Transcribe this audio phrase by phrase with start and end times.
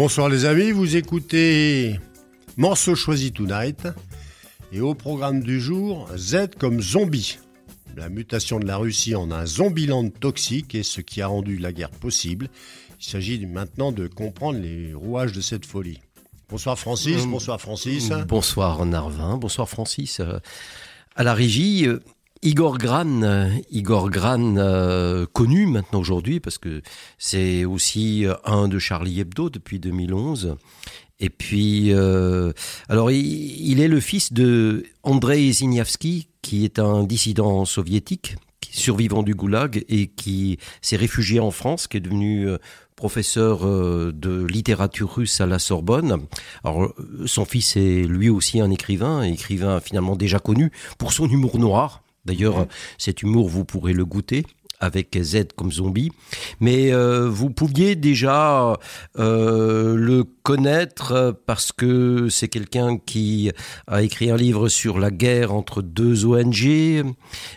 [0.00, 2.00] Bonsoir les amis, vous écoutez
[2.56, 3.86] Morceau choisi tonight
[4.72, 7.36] et au programme du jour Z comme zombie.
[7.98, 11.74] La mutation de la Russie en un zombieland toxique est ce qui a rendu la
[11.74, 12.48] guerre possible.
[12.98, 16.00] Il s'agit maintenant de comprendre les rouages de cette folie.
[16.48, 17.30] Bonsoir Francis, Mmh.
[17.30, 18.08] bonsoir Francis.
[18.26, 20.20] Bonsoir Narvin, bonsoir Francis.
[20.20, 20.38] Euh,
[21.14, 22.00] À la régie, euh,
[22.42, 26.80] Igor Gran, euh, Igor Gran euh, connu maintenant aujourd'hui parce que
[27.18, 30.56] c'est aussi euh, un de Charlie Hebdo depuis 2011.
[31.22, 31.92] Et puis,
[32.88, 35.50] alors il, est le fils de Andrei
[36.40, 41.98] qui est un dissident soviétique, survivant du goulag et qui s'est réfugié en France, qui
[41.98, 42.48] est devenu
[42.96, 46.24] professeur de littérature russe à la Sorbonne.
[46.64, 46.94] Alors,
[47.26, 52.02] son fils est lui aussi un écrivain, écrivain finalement déjà connu pour son humour noir.
[52.30, 54.46] D'ailleurs, cet humour, vous pourrez le goûter
[54.80, 56.10] avec Z comme zombie.
[56.58, 58.74] Mais euh, vous pouviez déjà
[59.18, 63.50] euh, le connaître parce que c'est quelqu'un qui
[63.86, 66.64] a écrit un livre sur la guerre entre deux ONG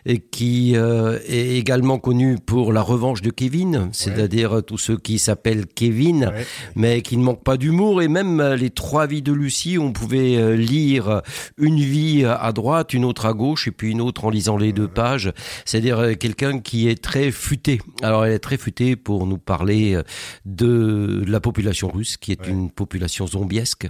[0.06, 5.18] et qui euh, est également connu pour la revanche de Kevin, c'est-à-dire tous ceux qui
[5.20, 6.46] s'appellent Kevin, Ouais.
[6.76, 8.02] mais qui ne manquent pas d'humour.
[8.02, 11.22] Et même les trois vies de Lucie, on pouvait lire
[11.58, 14.74] une vie à droite, une autre à gauche, et puis une autre en lisant les
[14.74, 15.32] deux pages.
[15.66, 17.80] C'est-à-dire quelqu'un qui est très futé.
[18.02, 20.04] Alors elle est très futée pour nous parler euh,
[20.46, 22.50] de la population russe, qui est Ouais.
[22.50, 23.88] une population zombiesque.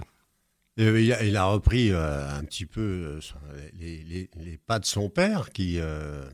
[0.80, 3.20] Euh, il, a, il a repris euh, un petit peu euh,
[3.78, 6.24] les, les- les pas de son père qui, euh,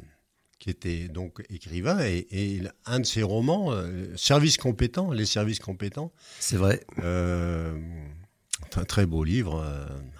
[0.58, 6.10] qui était donc écrivain et, un de ses romans, euh, Service compétent, Les services compétents,
[6.38, 6.80] C'est vrai.
[6.96, 9.62] C'est un très beau livre.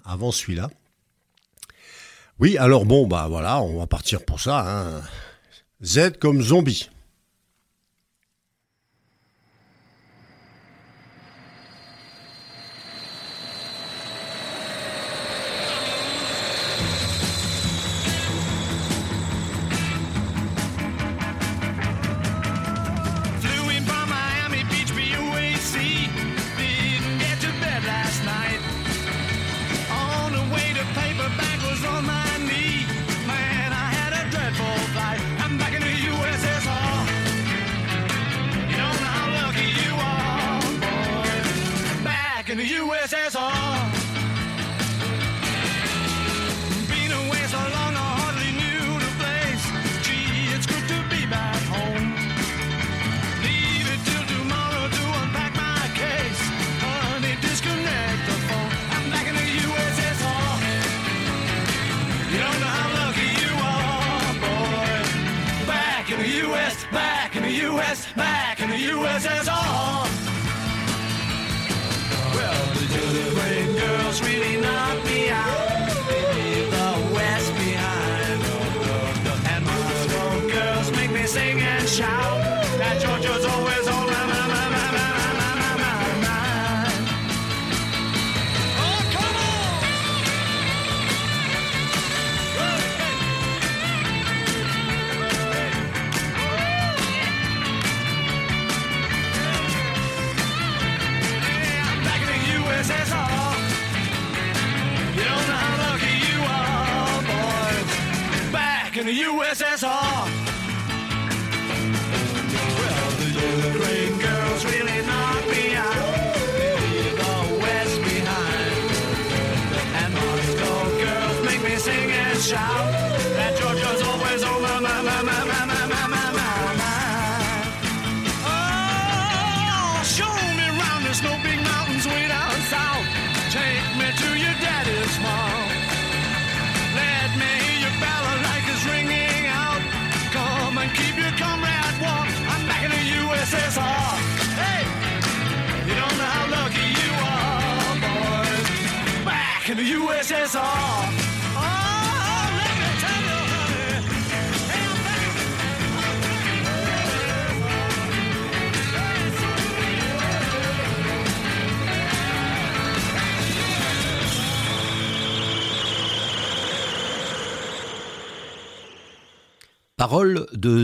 [0.04, 0.70] avant celui-là.
[2.38, 4.64] Oui, alors bon, bah voilà, on va partir pour ça.
[4.66, 5.02] hein.
[5.82, 6.90] Z comme zombie.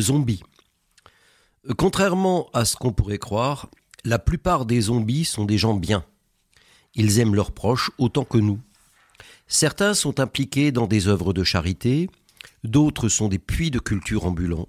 [0.06, 0.42] Zombies.
[1.68, 3.68] Euh, Contrairement à ce qu'on pourrait croire,
[4.04, 6.04] la plupart des zombies sont des gens bien.
[6.94, 8.60] Ils aiment leurs proches autant que nous.
[9.48, 12.08] Certains sont impliqués dans des œuvres de charité,
[12.64, 14.68] d'autres sont des puits de culture ambulants.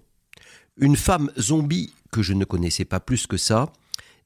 [0.78, 3.72] Une femme zombie que je ne connaissais pas plus que ça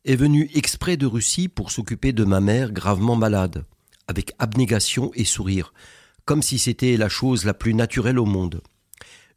[0.04, 3.66] est venu exprès de Russie pour s'occuper de ma mère gravement malade,
[4.08, 5.74] avec abnégation et sourire,
[6.26, 8.62] comme si c'était la chose la plus naturelle au monde.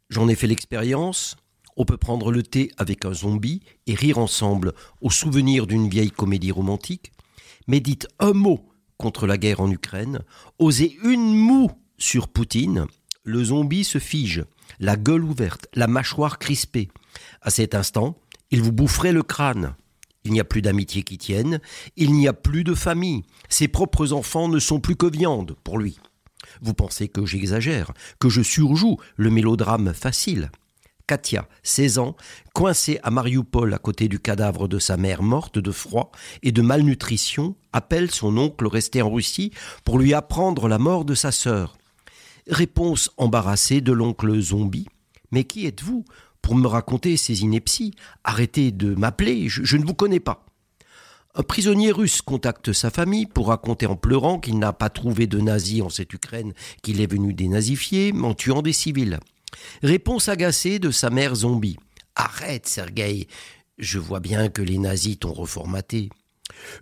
[0.09, 1.37] J'en ai fait l'expérience,
[1.77, 6.11] on peut prendre le thé avec un zombie et rire ensemble au souvenir d'une vieille
[6.11, 7.11] comédie romantique,
[7.67, 10.19] mais dites un mot contre la guerre en Ukraine,
[10.59, 12.85] osez une moue sur Poutine,
[13.23, 14.45] le zombie se fige,
[14.79, 16.89] la gueule ouverte, la mâchoire crispée.
[17.41, 18.17] À cet instant,
[18.51, 19.75] il vous boufferait le crâne.
[20.23, 21.59] Il n'y a plus d'amitié qui tienne,
[21.97, 23.23] il n'y a plus de famille.
[23.49, 25.99] Ses propres enfants ne sont plus que viande pour lui.
[26.61, 30.51] Vous pensez que j'exagère, que je surjoue le mélodrame facile.
[31.07, 32.15] Katia, 16 ans,
[32.53, 36.11] coincée à Mariupol à côté du cadavre de sa mère morte de froid
[36.41, 39.51] et de malnutrition, appelle son oncle resté en Russie
[39.83, 41.77] pour lui apprendre la mort de sa sœur.
[42.47, 44.87] Réponse embarrassée de l'oncle zombie.
[45.31, 46.05] Mais qui êtes-vous
[46.41, 47.93] pour me raconter ces inepties?
[48.23, 50.45] Arrêtez de m'appeler, je, ne vous connais pas.
[51.35, 55.39] Un prisonnier russe contacte sa famille pour raconter en pleurant qu'il n'a pas trouvé de
[55.39, 59.19] nazis en cette Ukraine qu'il est venu dénazifier en tuant des civils.
[59.83, 61.77] Réponse agacée de sa mère zombie.
[62.15, 63.27] Arrête, Sergueï,
[63.77, 66.09] je vois bien que les nazis t'ont reformaté.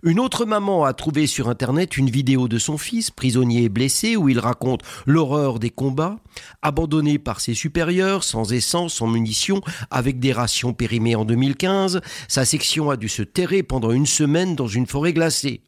[0.02, 4.16] Une autre maman a trouvé sur Internet une vidéo de son fils, prisonnier et blessé,
[4.16, 6.16] où il raconte l'horreur des combats,
[6.62, 12.00] abandonné par ses supérieurs, sans essence, sans munitions, avec des rations périmées en 2015.
[12.28, 15.62] Sa section a dû se terrer pendant une semaine dans une forêt glacée.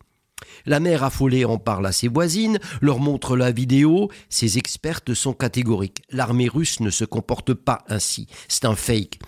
[0.66, 4.10] La mère affolée en parle à ses voisines, leur montre la vidéo.
[4.28, 6.02] Ses expertes sont catégoriques.
[6.10, 8.26] L'armée russe ne se comporte pas ainsi.
[8.48, 9.20] C'est un fake.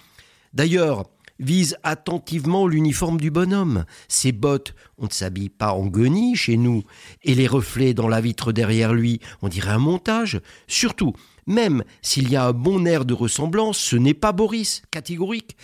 [0.53, 1.05] D'ailleurs,
[1.39, 3.85] vise attentivement l'uniforme du bonhomme.
[4.09, 6.83] Ses bottes, on ne s'habille pas en guenille chez nous,
[7.23, 10.41] et les reflets dans la vitre derrière lui, on dirait un montage.
[10.67, 11.13] Surtout,
[11.47, 15.57] même s'il y a un bon air de ressemblance, ce n'est pas Boris, catégorique.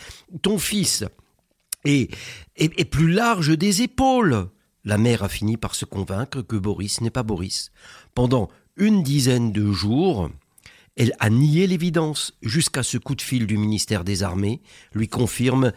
[0.42, 1.04] Ton fils
[1.84, 2.14] est,
[2.56, 4.48] est plus large des épaules.
[4.84, 7.72] La mère a fini par se convaincre que Boris n'est pas Boris.
[8.14, 10.30] Pendant une dizaine de jours,
[10.96, 14.60] elle a nié l'évidence jusqu'à ce coup de fil du ministère des Armées
[14.92, 15.72] lui confirme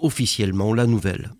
[0.00, 1.32] officiellement la nouvelle.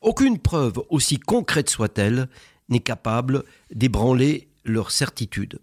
[0.00, 2.28] Aucune preuve, aussi concrète soit-elle,
[2.68, 3.44] n'est capable
[3.74, 5.58] d'ébranler leur certitude.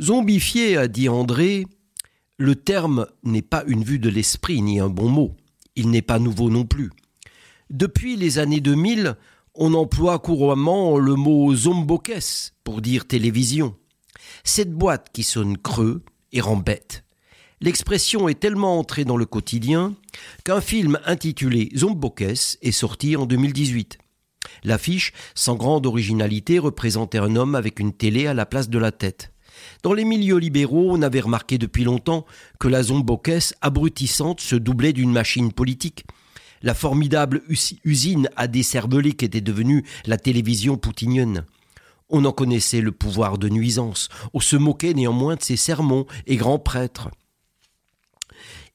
[0.00, 1.66] Zombifié, a dit André,
[2.38, 5.36] le terme n'est pas une vue de l'esprit ni un bon mot.
[5.74, 6.90] Il n'est pas nouveau non plus.
[7.70, 9.16] Depuis les années 2000,
[9.56, 13.74] on emploie couramment le mot zombokes pour dire télévision.
[14.44, 17.04] Cette boîte qui sonne creux et rend bête.
[17.60, 19.94] L'expression est tellement entrée dans le quotidien
[20.44, 23.98] qu'un film intitulé Zombokes est sorti en 2018.
[24.62, 28.92] L'affiche, sans grande originalité, représentait un homme avec une télé à la place de la
[28.92, 29.32] tête.
[29.82, 32.26] Dans les milieux libéraux, on avait remarqué depuis longtemps
[32.60, 36.04] que la zombokes abrutissante se doublait d'une machine politique.
[36.62, 37.42] La formidable
[37.84, 41.44] usine à décerveler qui était devenue la télévision poutinienne.
[42.08, 46.36] On en connaissait le pouvoir de nuisance, on se moquait néanmoins de ses sermons et
[46.36, 47.10] grands prêtres.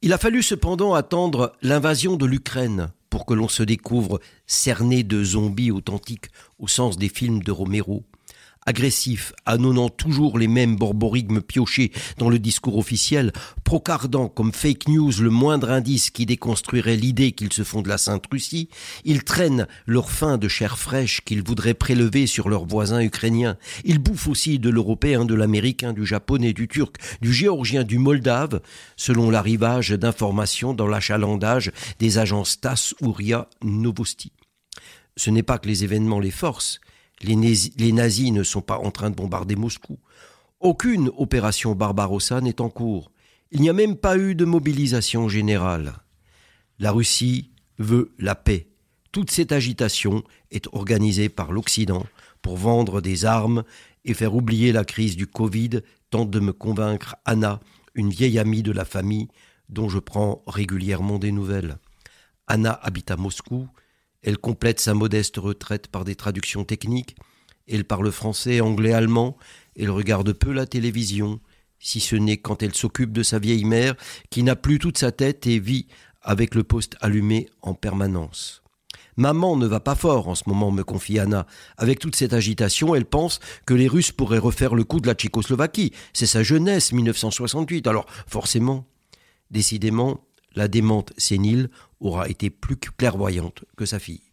[0.02, 5.24] Il a fallu cependant attendre l'invasion de l'Ukraine pour que l'on se découvre cerné de
[5.24, 8.04] zombies authentiques au sens des films de Romero
[8.72, 13.34] agressif, annonnant toujours les mêmes borborigmes piochés dans le discours officiel,
[13.66, 17.98] procardant comme fake news le moindre indice qui déconstruirait l'idée qu'ils se font de la
[17.98, 18.70] Sainte Russie,
[19.04, 23.58] ils traînent leur faim de chair fraîche qu'ils voudraient prélever sur leurs voisins ukrainiens.
[23.84, 28.62] Ils bouffent aussi de l'européen, de l'américain, du japonais, du turc, du géorgien, du moldave,
[28.96, 34.32] selon l'arrivage d'informations dans l'achalandage des agences TASS ou RIA Novosti.
[35.18, 36.80] Ce n'est pas que les événements les forcent,
[37.24, 39.98] les, nazis, ne sont pas en train de bombarder Moscou.
[40.60, 43.12] Aucune opération Barbarossa n'est en cours.
[43.51, 45.96] Il n'y a même pas eu de mobilisation générale.
[46.80, 48.68] La Russie veut la paix.
[49.12, 52.06] Toute cette agitation est organisée par l'Occident
[52.42, 53.63] pour vendre des armes
[54.06, 57.60] et faire oublier la crise du Covid, tente de me convaincre Anna,
[57.94, 59.28] une vieille amie de la famille
[59.70, 61.78] dont je prends régulièrement des nouvelles.
[62.48, 63.68] Anna habite à Moscou,
[64.24, 67.16] elle complète sa modeste retraite par des traductions techniques.
[67.68, 69.38] Elle parle français, anglais, allemand.
[69.78, 71.40] Elle regarde peu la télévision,
[71.80, 73.96] si ce n'est quand elle s'occupe de sa vieille mère,
[74.30, 75.88] qui n'a plus toute sa tête et vit
[76.22, 78.62] avec le poste allumé en permanence.
[79.18, 81.46] Maman ne va pas fort en ce moment, me confie Anna.
[81.78, 85.16] Avec toute cette agitation, elle pense que les Russes pourraient refaire le coup de la
[85.16, 85.94] Tchécoslovaquie.
[86.13, 87.88] C'est sa jeunesse, 1968.
[87.88, 88.86] Alors, forcément,
[89.50, 90.25] décidément,
[90.56, 91.70] la démente sénile
[92.01, 94.31] aura été plus clairvoyante que sa fille.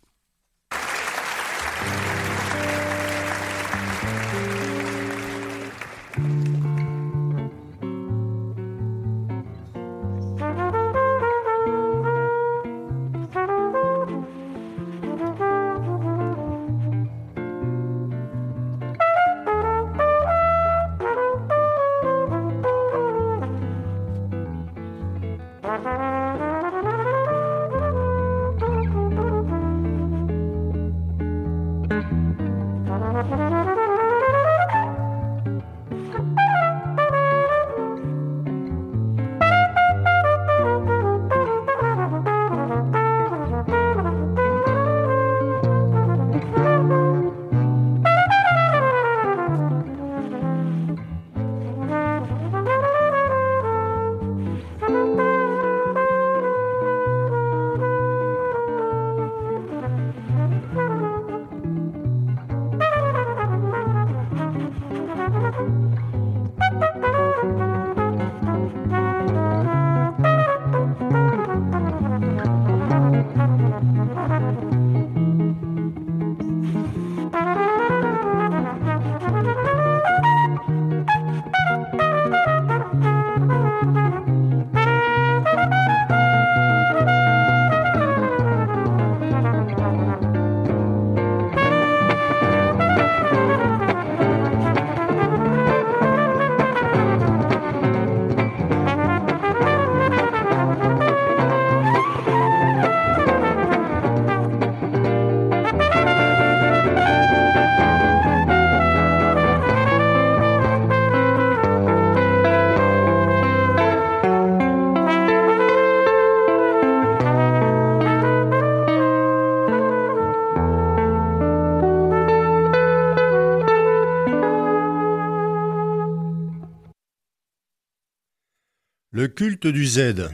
[129.67, 130.29] Du Z.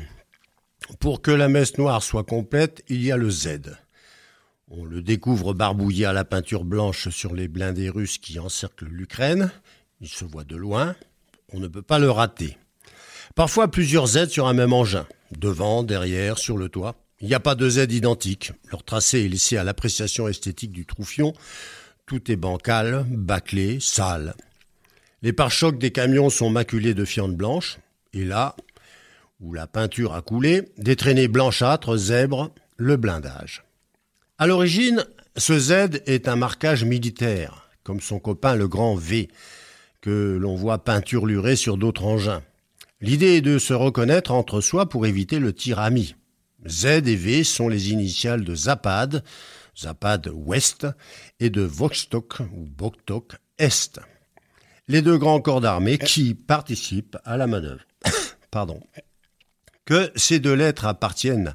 [1.01, 3.77] Pour que la messe noire soit complète, il y a le Z.
[4.69, 9.51] On le découvre barbouillé à la peinture blanche sur les blindés russes qui encerclent l'Ukraine.
[10.01, 10.95] Il se voit de loin.
[11.53, 12.59] On ne peut pas le rater.
[13.35, 15.07] Parfois plusieurs Z sur un même engin.
[15.39, 16.97] Devant, derrière, sur le toit.
[17.21, 18.53] Il n'y a pas de Z identiques.
[18.71, 21.33] Leur tracé est laissé à l'appréciation esthétique du troufion.
[22.07, 24.35] Tout est bancal, bâclé, sale.
[25.23, 27.79] Les pare-chocs des camions sont maculés de fientes blanches.
[28.13, 28.55] Et là,
[29.45, 33.65] où la peinture a coulé, des traînées blanchâtres zèbrent le blindage.
[34.39, 35.05] À l'origine,
[35.37, 39.29] ce Z est un marquage militaire, comme son copain le grand V,
[40.01, 42.43] que l'on voit peinturluré sur d'autres engins.
[43.01, 46.15] L'idée est de se reconnaître entre soi pour éviter le tir ami.
[46.67, 49.23] Z et V sont les initiales de Zapad,
[49.79, 50.87] Zapad Ouest,
[51.39, 54.01] et de Vostok ou Boktok Est.
[54.89, 57.83] Les deux grands corps d'armée qui participent à la manœuvre.
[58.51, 58.81] Pardon.
[59.85, 61.55] Que ces deux lettres appartiennent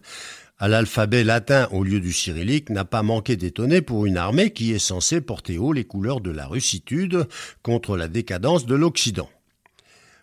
[0.60, 4.74] à l'alphabet latin au lieu du cyrillique n'a pas manqué d'étonner pour une armée qui
[4.74, 7.28] est censée porter haut les couleurs de la russitude
[7.64, 9.30] contre la décadence de l'Occident.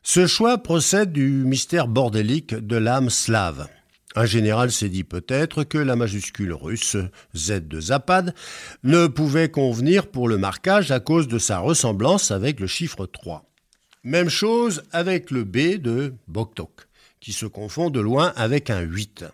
[0.03, 3.67] Ce choix procède du mystère bordélique de l'âme slave.
[4.15, 6.97] Un général s'est dit peut-être que la majuscule russe
[7.35, 8.35] Z de Zapad
[8.85, 13.45] ne pouvait convenir pour le marquage à cause de sa ressemblance avec le chiffre 3.
[14.05, 16.86] Même chose avec le B de Boktok,
[17.21, 19.25] qui se confond de loin avec un 8.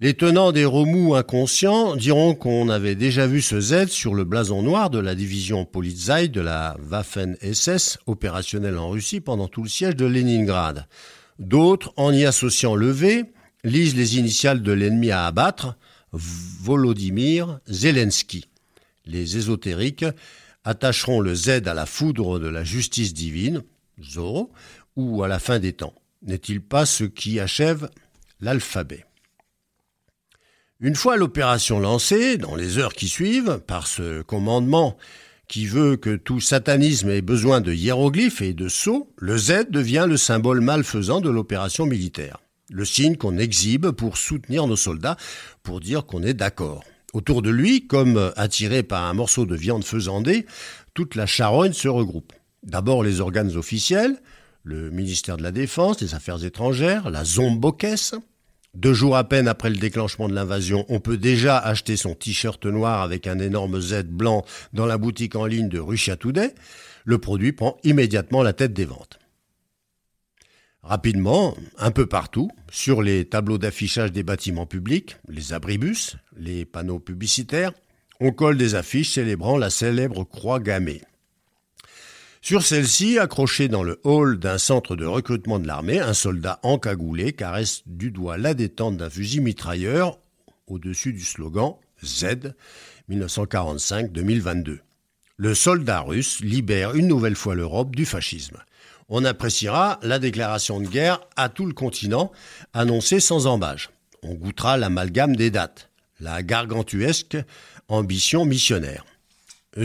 [0.00, 4.60] Les tenants des remous inconscients diront qu'on avait déjà vu ce Z sur le blason
[4.62, 9.96] noir de la division Polizei de la Waffen-SS opérationnelle en Russie pendant tout le siège
[9.96, 10.86] de Leningrad.
[11.38, 13.24] D'autres, en y associant le V,
[13.64, 15.76] lisent les initiales de l'ennemi à abattre,
[16.12, 18.48] Volodymyr Zelensky.
[19.06, 20.04] Les ésotériques
[20.64, 23.62] attacheront le Z à la foudre de la justice divine,
[24.02, 24.52] Zoro,
[24.94, 25.94] ou à la fin des temps.
[26.22, 27.90] N'est-il pas ce qui achève
[28.40, 29.04] l'alphabet?
[30.80, 34.96] Une fois l'opération lancée, dans les heures qui suivent, par ce commandement
[35.48, 40.06] qui veut que tout satanisme ait besoin de hiéroglyphes et de sceaux, le Z devient
[40.08, 42.42] le symbole malfaisant de l'opération militaire.
[42.70, 45.16] Le signe qu'on exhibe pour soutenir nos soldats,
[45.62, 46.82] pour dire qu'on est d'accord.
[47.12, 50.46] Autour de lui, comme attiré par un morceau de viande faisandée,
[50.92, 52.32] toute la charogne se regroupe.
[52.64, 54.20] D'abord les organes officiels,
[54.66, 58.16] le ministère de la Défense, des Affaires étrangères, la Zombokes.
[58.74, 62.66] Deux jours à peine après le déclenchement de l'invasion, on peut déjà acheter son t-shirt
[62.66, 66.52] noir avec un énorme Z blanc dans la boutique en ligne de Russia Today.
[67.04, 69.20] Le produit prend immédiatement la tête des ventes.
[70.82, 76.98] Rapidement, un peu partout, sur les tableaux d'affichage des bâtiments publics, les abribus, les panneaux
[76.98, 77.72] publicitaires,
[78.18, 81.02] on colle des affiches célébrant la célèbre croix gammée.
[82.46, 87.32] Sur celle-ci, accrochée dans le hall d'un centre de recrutement de l'armée, un soldat encagoulé
[87.32, 90.20] caresse du doigt la détente d'un fusil mitrailleur
[90.68, 91.74] au-dessus du slogan
[92.04, 92.54] Z
[93.10, 94.78] 1945-2022.
[95.38, 98.58] Le soldat russe libère une nouvelle fois l'Europe du fascisme
[99.08, 102.30] on appréciera la déclaration de guerre à tout le continent,
[102.72, 103.90] annoncée sans embâge.
[104.22, 107.38] On goûtera l'amalgame des dates, la gargantuesque
[107.88, 109.04] ambition missionnaire.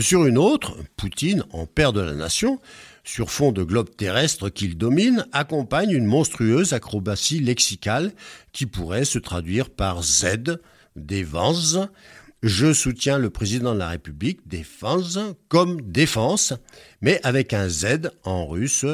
[0.00, 2.60] Sur une autre, Poutine, en père de la nation,
[3.04, 8.12] sur fond de globe terrestre qu'il domine, accompagne une monstrueuse acrobatie lexicale
[8.52, 10.58] qui pourrait se traduire par Z,
[10.96, 11.76] défense.
[12.42, 15.18] Je soutiens le président de la République, défense,
[15.48, 16.54] comme défense,
[17.02, 18.86] mais avec un Z en russe,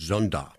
[0.00, 0.50] Zonda.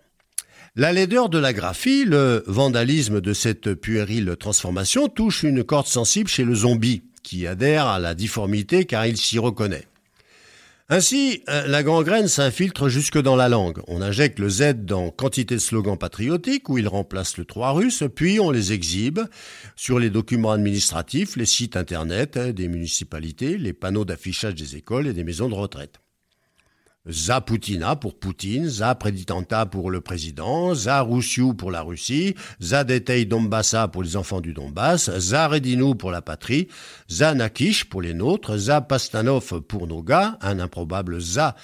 [0.76, 6.28] La laideur de la graphie, le vandalisme de cette puérile transformation touche une corde sensible
[6.28, 9.86] chez le zombie, qui adhère à la difformité car il s'y reconnaît.
[10.94, 13.80] Ainsi, euh, la gangrène s'infiltre jusque dans la langue.
[13.86, 18.04] On injecte le Z dans quantité de slogans patriotiques où il remplace le 3 russe,
[18.14, 19.20] puis on les exhibe
[19.74, 25.14] sur les documents administratifs, les sites internet des municipalités, les panneaux d'affichage des écoles et
[25.14, 26.01] des maisons de retraite.
[27.08, 32.84] Za Putina pour Poutine, Za Preditanta pour le président, Za Roussiou pour la Russie, Za
[32.84, 36.68] Detei Dombassa pour les enfants du Donbass, Za Redinou pour la patrie,
[37.08, 41.56] Za Nakish pour les nôtres, Za Pastanov pour nos gars, un improbable Za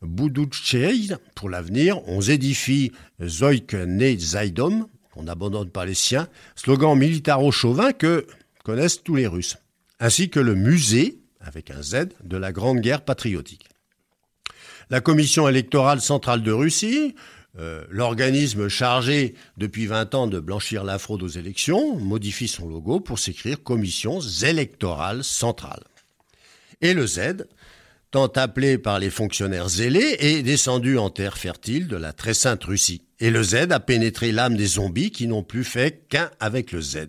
[0.00, 7.92] Boudouchei pour l'avenir, on édifie Zoik Ne Zaidom, qu'on n'abandonne pas les siens, slogan militaro-chauvin
[7.92, 8.26] que
[8.64, 9.58] connaissent tous les Russes,
[10.00, 13.68] ainsi que le musée, avec un Z, de la Grande Guerre patriotique.
[14.88, 17.16] La Commission électorale centrale de Russie,
[17.58, 23.00] euh, l'organisme chargé depuis 20 ans de blanchir la fraude aux élections, modifie son logo
[23.00, 25.82] pour s'écrire Commission électorale centrale.
[26.82, 27.48] Et le Z,
[28.12, 32.62] tant appelé par les fonctionnaires zélés, est descendu en terre fertile de la très sainte
[32.62, 33.02] Russie.
[33.18, 36.80] Et le Z a pénétré l'âme des zombies qui n'ont plus fait qu'un avec le
[36.80, 37.08] Z.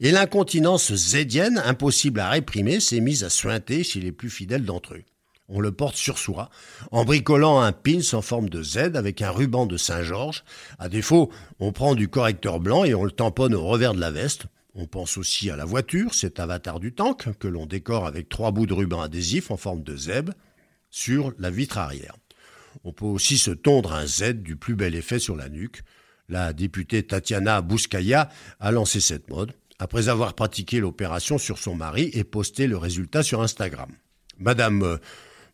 [0.00, 4.94] Et l'incontinence zédienne, impossible à réprimer, s'est mise à suinter chez les plus fidèles d'entre
[4.94, 5.04] eux.
[5.48, 6.50] On le porte sur soi,
[6.90, 10.44] en bricolant un pins en forme de Z avec un ruban de Saint-Georges.
[10.78, 14.10] À défaut, on prend du correcteur blanc et on le tamponne au revers de la
[14.10, 14.46] veste.
[14.74, 18.50] On pense aussi à la voiture, cet avatar du tank, que l'on décore avec trois
[18.50, 20.34] bouts de ruban adhésif en forme de zèbre
[20.90, 22.16] sur la vitre arrière.
[22.84, 25.82] On peut aussi se tondre un Z du plus bel effet sur la nuque.
[26.28, 28.28] La députée Tatiana Bouskaya
[28.60, 33.22] a lancé cette mode après avoir pratiqué l'opération sur son mari et posté le résultat
[33.22, 33.90] sur Instagram.
[34.38, 34.96] Madame euh,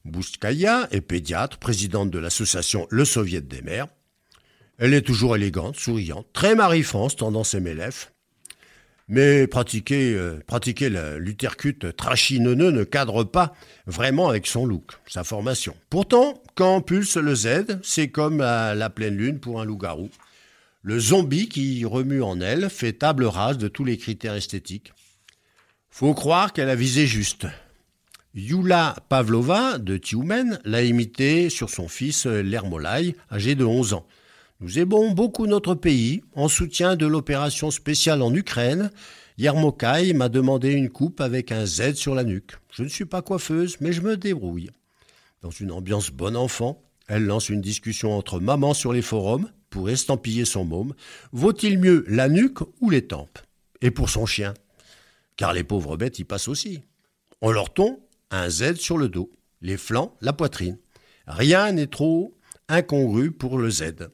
[0.04, 3.86] Bouskaya est pédiatre, présidente de l'association Le Soviet des mères.
[4.78, 8.12] Elle est toujours élégante, souriante, très Marie-France, tendance MLF.
[9.08, 13.54] Mais pratiquer, euh, pratiquer l'utercute trachineux ne cadre pas
[13.86, 15.76] vraiment avec son look, sa formation.
[15.90, 20.10] Pourtant, quand pulse le Z, c'est comme la pleine lune pour un loup-garou.
[20.82, 24.92] Le zombie qui remue en elle fait table rase de tous les critères esthétiques.
[25.88, 27.46] Faut croire qu'elle a visé juste.
[28.34, 34.06] Yula Pavlova de Tioumen l'a imité sur son fils Lermolai, âgé de 11 ans.
[34.58, 38.90] Nous aimons beaucoup notre pays en soutien de l'opération spéciale en Ukraine.
[39.38, 42.58] Yermokai m'a demandé une coupe avec un Z sur la nuque.
[42.72, 44.70] Je ne suis pas coiffeuse, mais je me débrouille.
[45.40, 49.90] Dans une ambiance bon enfant, elle lance une discussion entre mamans sur les forums pour
[49.90, 50.94] estampiller son môme.
[51.30, 53.38] Vaut-il mieux la nuque ou les tempes?
[53.80, 54.54] Et pour son chien?
[55.36, 56.82] Car les pauvres bêtes y passent aussi.
[57.40, 60.78] En leur ton, un Z sur le dos, les flancs, la poitrine.
[61.26, 62.36] Rien n'est trop
[62.68, 64.10] incongru pour le Z.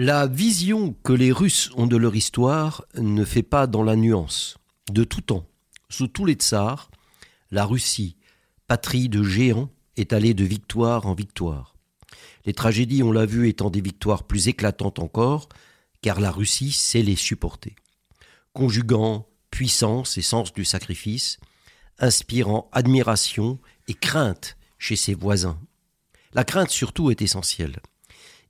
[0.00, 4.56] La vision que les Russes ont de leur histoire ne fait pas dans la nuance.
[4.92, 5.44] De tout temps,
[5.88, 6.88] sous tous les tsars,
[7.50, 8.16] la Russie,
[8.68, 11.74] patrie de géants, est allée de victoire en victoire.
[12.44, 15.48] Les tragédies, on l'a vu, étant des victoires plus éclatantes encore,
[16.00, 17.74] car la Russie sait les supporter.
[18.52, 21.38] Conjuguant puissance et sens du sacrifice,
[21.98, 23.58] inspirant admiration
[23.88, 25.58] et crainte chez ses voisins.
[26.34, 27.80] La crainte surtout est essentielle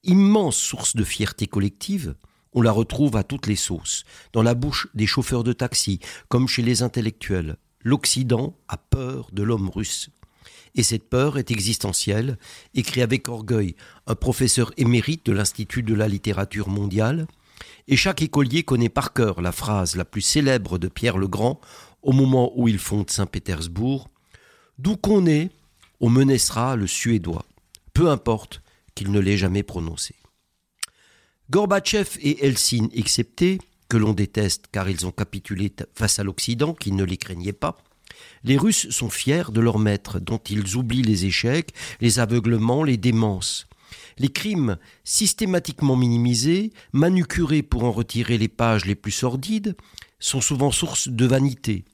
[0.08, 2.14] immense source de fierté collective,
[2.52, 6.48] on la retrouve à toutes les sauces, dans la bouche des chauffeurs de taxi, comme
[6.48, 7.56] chez les intellectuels.
[7.82, 10.10] L'Occident a peur de l'homme russe.
[10.74, 12.38] Et cette peur est existentielle,
[12.74, 17.26] écrit avec orgueil un professeur émérite de l'Institut de la littérature mondiale,
[17.86, 21.60] et chaque écolier connaît par cœur la phrase la plus célèbre de Pierre le Grand
[22.02, 24.08] au moment où il fonde Saint-Pétersbourg
[24.78, 25.50] D'où qu'on est,
[26.00, 27.44] on menacera le Suédois.
[27.92, 28.62] Peu importe,
[28.98, 30.16] qu'il ne l'ait jamais prononcé.
[31.50, 36.90] Gorbatchev et Helsinki exceptés, que l'on déteste car ils ont capitulé face à l'Occident qui
[36.90, 37.78] ne les craignait pas,
[38.42, 42.96] les Russes sont fiers de leur maître dont ils oublient les échecs, les aveuglements, les
[42.96, 43.68] démences.
[44.18, 49.76] Les crimes systématiquement minimisés, manucurés pour en retirer les pages les plus sordides,
[50.18, 51.84] sont souvent source de vanité,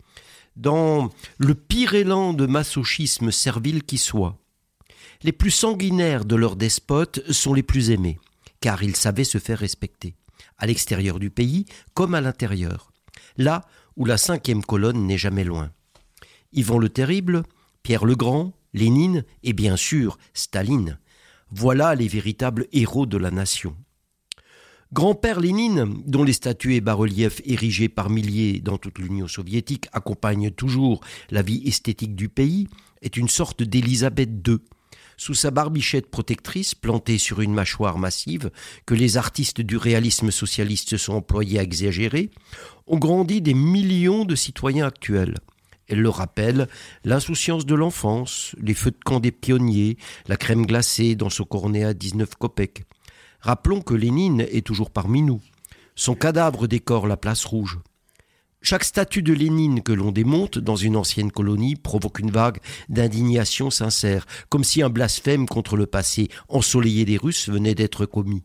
[0.56, 4.38] dans le pire élan de masochisme servile qui soit.
[5.24, 8.18] Les plus sanguinaires de leurs despotes sont les plus aimés,
[8.60, 10.16] car ils savaient se faire respecter,
[10.58, 12.92] à l'extérieur du pays comme à l'intérieur,
[13.38, 13.62] là
[13.96, 15.70] où la cinquième colonne n'est jamais loin.
[16.52, 17.44] Yvon le Terrible,
[17.82, 20.98] Pierre le Grand, Lénine et bien sûr Staline,
[21.50, 23.74] voilà les véritables héros de la nation.
[24.92, 30.50] Grand-père Lénine, dont les statues et bas-reliefs érigés par milliers dans toute l'Union soviétique accompagnent
[30.50, 32.68] toujours la vie esthétique du pays,
[33.00, 34.58] est une sorte d'Élisabeth II.
[35.16, 38.50] Sous sa barbichette protectrice plantée sur une mâchoire massive,
[38.86, 42.30] que les artistes du réalisme socialiste se sont employés à exagérer,
[42.86, 45.36] ont grandi des millions de citoyens actuels.
[45.86, 46.68] Elle le rappelle,
[47.04, 51.84] l'insouciance de l'enfance, les feux de camp des pionniers, la crème glacée dans son cornet
[51.84, 52.84] à 19 kopecks.
[53.40, 55.42] Rappelons que Lénine est toujours parmi nous.
[55.94, 57.78] Son cadavre décore la place rouge.
[58.66, 63.68] Chaque statue de Lénine que l'on démonte dans une ancienne colonie provoque une vague d'indignation
[63.68, 68.42] sincère, comme si un blasphème contre le passé ensoleillé des Russes venait d'être commis.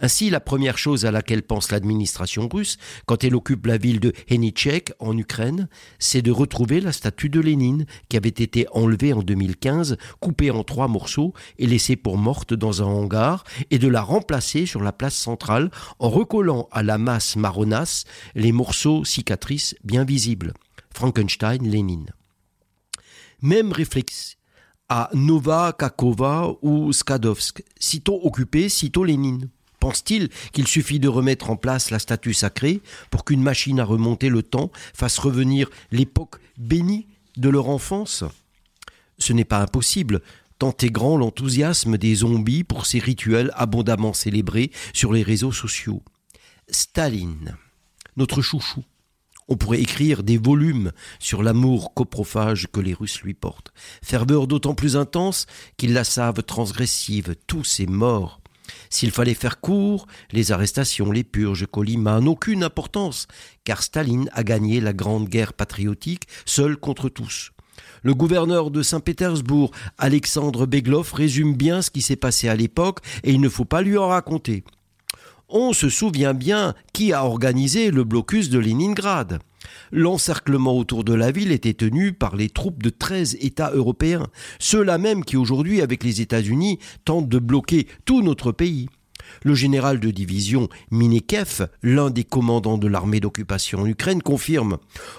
[0.00, 4.12] Ainsi, la première chose à laquelle pense l'administration russe quand elle occupe la ville de
[4.28, 9.22] Henitchek en Ukraine, c'est de retrouver la statue de Lénine qui avait été enlevée en
[9.24, 14.00] 2015, coupée en trois morceaux et laissée pour morte dans un hangar, et de la
[14.00, 18.04] remplacer sur la place centrale en recollant à la masse marronasse
[18.36, 20.54] les morceaux cicatrices bien visibles.
[20.94, 22.12] Frankenstein, Lénine.
[23.42, 24.36] Même réflexe
[24.88, 27.64] à Nova Kakova ou Skadovsk.
[27.80, 29.50] Sitôt occupé, sitôt Lénine.
[29.80, 34.28] Pense-t-il qu'il suffit de remettre en place la statue sacrée pour qu'une machine à remonter
[34.28, 38.24] le temps fasse revenir l'époque bénie de leur enfance?
[39.18, 40.22] Ce n'est pas impossible,
[40.58, 46.02] tant est grand l'enthousiasme des zombies pour ces rituels abondamment célébrés sur les réseaux sociaux.
[46.68, 47.56] Staline,
[48.16, 48.84] notre chouchou.
[49.50, 53.72] On pourrait écrire des volumes sur l'amour coprophage que les Russes lui portent.
[54.02, 55.46] Ferveur d'autant plus intense
[55.78, 58.40] qu'ils la savent transgressive, tous est morts.
[58.90, 63.26] S'il fallait faire court, les arrestations, les purges, Colima n'ont aucune importance,
[63.64, 67.50] car Staline a gagné la grande guerre patriotique seul contre tous.
[68.02, 73.32] Le gouverneur de Saint-Pétersbourg, Alexandre Beglov, résume bien ce qui s'est passé à l'époque et
[73.32, 74.62] il ne faut pas lui en raconter.
[75.50, 79.38] On se souvient bien qui a organisé le blocus de Leningrad.
[79.90, 84.26] L'encerclement autour de la ville était tenu par les troupes de 13 États européens,
[84.58, 88.90] ceux-là même qui aujourd'hui, avec les États-Unis, tentent de bloquer tout notre pays.
[89.42, 94.76] Le général de division Minekev, l'un des commandants de l'armée d'occupation en Ukraine, confirme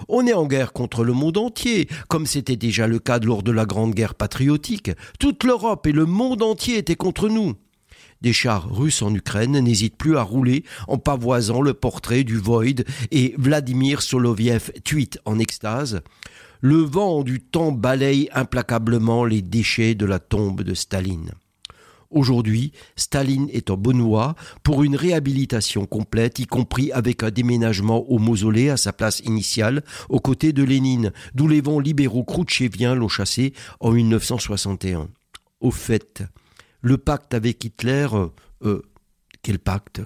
[0.09, 3.51] On est en guerre contre le monde entier, comme c'était déjà le cas lors de
[3.51, 4.91] la Grande Guerre patriotique.
[5.19, 7.55] Toute l'Europe et le monde entier étaient contre nous
[8.21, 12.83] des chars russes en Ukraine n'hésitent plus à rouler en pavoisant le portrait du Void
[13.11, 16.01] et Vladimir Soloviev tweet en extase
[16.61, 21.31] Le vent du temps balaye implacablement les déchets de la tombe de Staline.
[22.11, 27.99] Aujourd'hui, Staline est en bonne voie pour une réhabilitation complète, y compris avec un déménagement
[28.09, 32.95] au mausolée à sa place initiale, aux côtés de Lénine, d'où les vents libéraux kroutcheviens
[32.95, 35.07] l'ont chassé en 1961.
[35.61, 36.23] Au fait,
[36.81, 38.29] le pacte avec Hitler, euh,
[38.63, 38.81] euh,
[39.41, 40.01] quel pacte?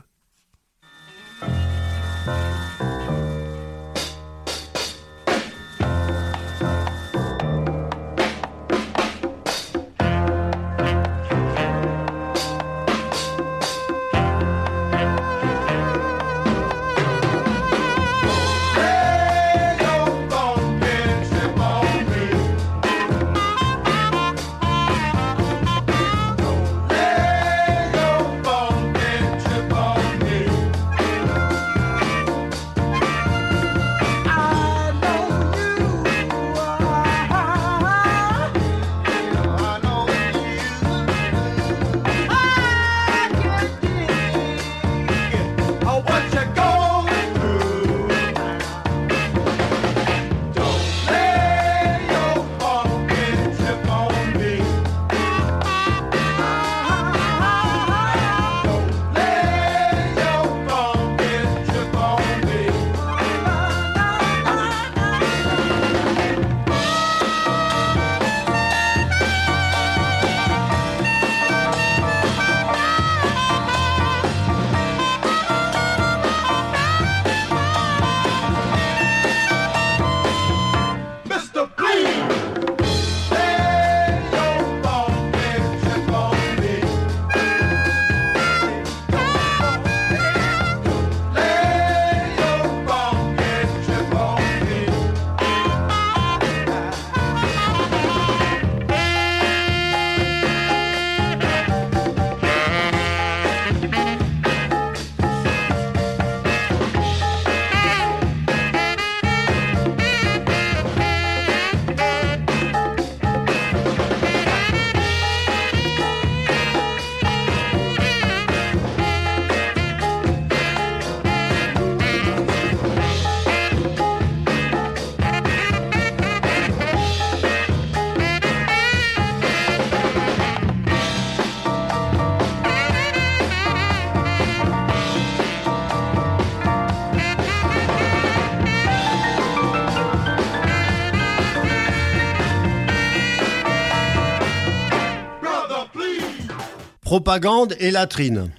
[147.14, 148.50] Propagande et latrine.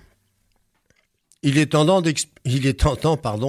[1.42, 2.02] Il est tentant,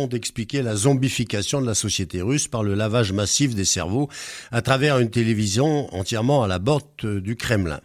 [0.07, 4.09] d'expliquer la zombification de la société russe par le lavage massif des cerveaux
[4.51, 7.81] à travers une télévision entièrement à la botte du Kremlin.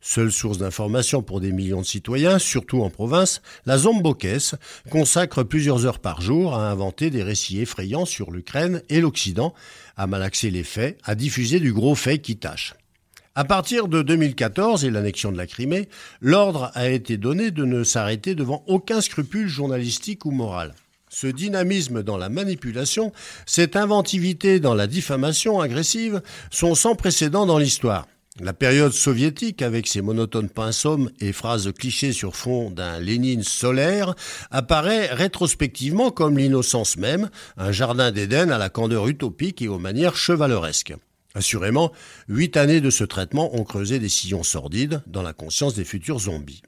[0.00, 4.54] Seule source d'information pour des millions de citoyens, surtout en province, la Zombokes
[4.90, 9.52] consacre plusieurs heures par jour à inventer des récits effrayants sur l'Ukraine et l'Occident,
[9.98, 12.72] à malaxer les faits, à diffuser du gros fait qui tâche.
[13.38, 15.90] À partir de 2014 et l'annexion de la Crimée,
[16.22, 20.74] l'ordre a été donné de ne s'arrêter devant aucun scrupule journalistique ou moral.
[21.10, 23.12] Ce dynamisme dans la manipulation,
[23.44, 28.06] cette inventivité dans la diffamation agressive sont sans précédent dans l'histoire.
[28.40, 34.14] La période soviétique, avec ses monotones pinceaux et phrases clichés sur fond d'un Lénine solaire,
[34.50, 40.16] apparaît rétrospectivement comme l'innocence même, un jardin d'Éden à la candeur utopique et aux manières
[40.16, 40.94] chevaleresques.
[41.36, 41.92] Assurément,
[42.28, 46.20] huit années de ce traitement ont creusé des sillons sordides dans la conscience des futurs
[46.20, 46.62] zombies.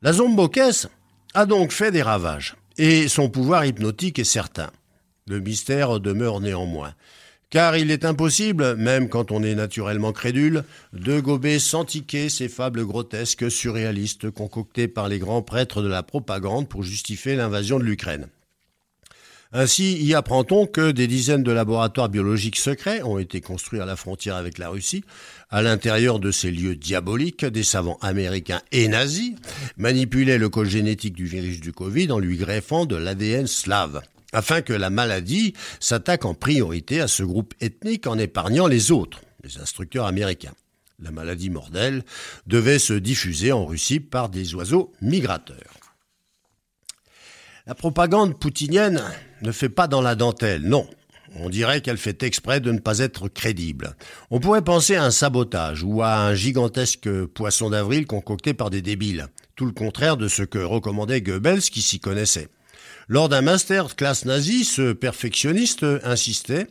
[0.00, 0.88] La zombokesse
[1.34, 4.70] a donc fait des ravages, et son pouvoir hypnotique est certain.
[5.26, 6.94] Le mystère demeure néanmoins,
[7.50, 12.48] car il est impossible, même quand on est naturellement crédule, de gober sans tiquer ces
[12.48, 17.84] fables grotesques surréalistes concoctées par les grands prêtres de la propagande pour justifier l'invasion de
[17.84, 18.28] l'Ukraine.
[19.56, 23.94] Ainsi, y apprend-on que des dizaines de laboratoires biologiques secrets ont été construits à la
[23.94, 25.04] frontière avec la Russie.
[25.48, 29.36] À l'intérieur de ces lieux diaboliques, des savants américains et nazis
[29.76, 34.60] manipulaient le code génétique du virus du Covid en lui greffant de l'ADN slave afin
[34.60, 39.58] que la maladie s'attaque en priorité à ce groupe ethnique en épargnant les autres, les
[39.58, 40.54] instructeurs américains.
[40.98, 42.02] La maladie mortelle
[42.48, 45.83] devait se diffuser en Russie par des oiseaux migrateurs.
[47.66, 49.02] La propagande poutinienne
[49.40, 50.86] ne fait pas dans la dentelle, non.
[51.36, 53.96] On dirait qu'elle fait exprès de ne pas être crédible.
[54.30, 58.82] On pourrait penser à un sabotage ou à un gigantesque poisson d'avril concocté par des
[58.82, 59.28] débiles.
[59.56, 62.48] Tout le contraire de ce que recommandait Goebbels qui s'y connaissait.
[63.08, 66.66] Lors d'un master classe nazi, ce perfectionniste insistait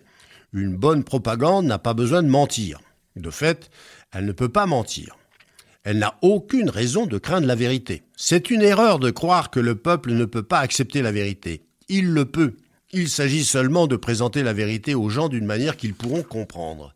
[0.54, 2.80] Une bonne propagande n'a pas besoin de mentir.
[3.16, 3.72] De fait,
[4.12, 5.18] elle ne peut pas mentir.
[5.84, 8.04] Elle n'a aucune raison de craindre la vérité.
[8.16, 11.66] C'est une erreur de croire que le peuple ne peut pas accepter la vérité.
[11.90, 12.56] Il le peut.
[12.94, 16.94] Il s'agit seulement de présenter la vérité aux gens d'une manière qu'ils pourront comprendre.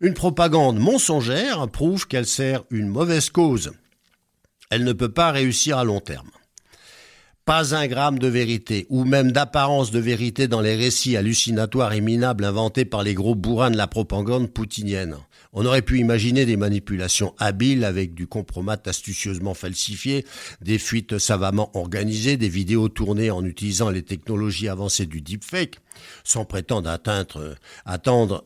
[0.00, 3.72] Une propagande mensongère prouve qu'elle sert une mauvaise cause.
[4.68, 6.30] Elle ne peut pas réussir à long terme.
[7.46, 12.00] Pas un gramme de vérité, ou même d'apparence de vérité dans les récits hallucinatoires et
[12.00, 15.16] minables inventés par les gros bourrins de la propagande poutinienne.
[15.52, 20.24] On aurait pu imaginer des manipulations habiles avec du compromat astucieusement falsifié,
[20.60, 25.78] des fuites savamment organisées, des vidéos tournées en utilisant les technologies avancées du deepfake,
[26.24, 27.56] sans prétendre atteindre,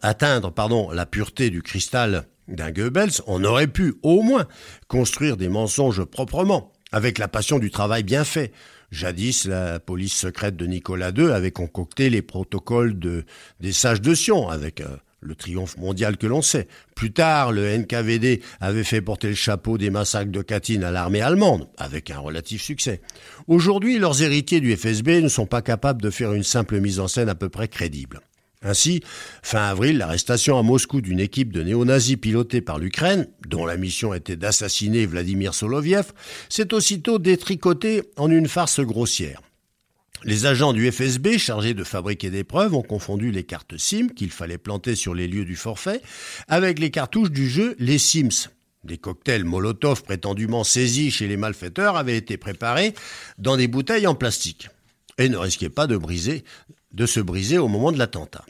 [0.03, 4.47] atteindre pardon, la pureté du cristal d'un Goebbels, on aurait pu, au moins,
[4.89, 8.53] construire des mensonges proprement, avec la passion du travail bien fait,
[8.91, 13.25] Jadis, la police secrète de Nicolas II avait concocté les protocoles de,
[13.61, 16.69] des sages de Sion avec euh, le triomphe mondial que l'on sait.
[16.95, 21.21] Plus tard, le NKVD avait fait porter le chapeau des massacres de Katyn à l'armée
[21.21, 23.01] allemande, avec un relatif succès.
[23.47, 27.09] Aujourd'hui, leurs héritiers du FSB ne sont pas capables de faire une simple mise en
[27.09, 28.21] scène à peu près crédible.
[28.63, 29.03] Ainsi,
[29.43, 34.13] fin avril, l'arrestation à Moscou d'une équipe de néo-nazis pilotée par l'Ukraine, dont la mission
[34.13, 36.13] était d'assassiner Vladimir Soloviev,
[36.51, 39.41] s'est aussitôt détricotée en une farce grossière.
[40.25, 44.31] Les agents du FSB chargés de fabriquer des preuves ont confondu les cartes SIM qu'il
[44.31, 46.03] fallait planter sur les lieux du forfait
[46.47, 48.49] avec les cartouches du jeu Les Sims.
[48.85, 52.95] Des cocktails Molotov prétendument saisis chez les malfaiteurs avaient été préparés
[53.39, 54.69] dans des bouteilles en plastique
[55.17, 58.45] et ne risquaient pas de se briser au moment de l'attentat.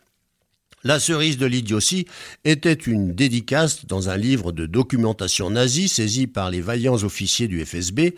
[0.83, 2.07] La cerise de l'idiotie
[2.45, 7.65] était une dédicace dans un livre de documentation nazie saisi par les vaillants officiers du
[7.65, 8.15] FSB,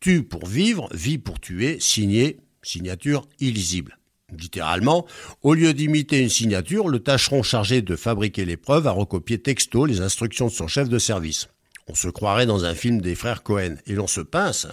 [0.00, 3.98] Tue pour vivre, vie pour tuer, signé, signature illisible.
[4.36, 5.06] Littéralement,
[5.42, 9.86] au lieu d'imiter une signature, le tâcheron chargé de fabriquer les preuves a recopié texto
[9.86, 11.48] les instructions de son chef de service.
[11.88, 14.66] On se croirait dans un film des frères Cohen, et l'on se pince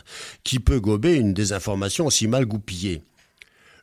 [0.44, 3.04] qui peut gober une désinformation aussi mal goupillée.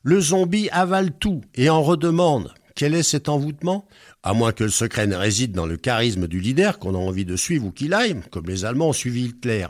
[0.03, 2.53] Le zombie avale tout et en redemande.
[2.75, 3.87] Quel est cet envoûtement?
[4.23, 7.25] À moins que le secret ne réside dans le charisme du leader qu'on a envie
[7.25, 9.67] de suivre ou qu'il aille, comme les Allemands ont suivi Hitler.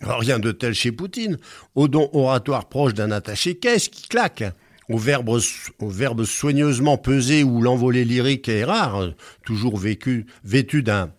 [0.00, 1.38] Rien de tel chez Poutine,
[1.74, 4.44] au don oratoire proche d'un attaché-caisse qui claque?
[4.88, 9.12] Au verbe, soigneusement pesé où l'envolée lyrique est rare,
[9.44, 11.10] toujours vêtu d'un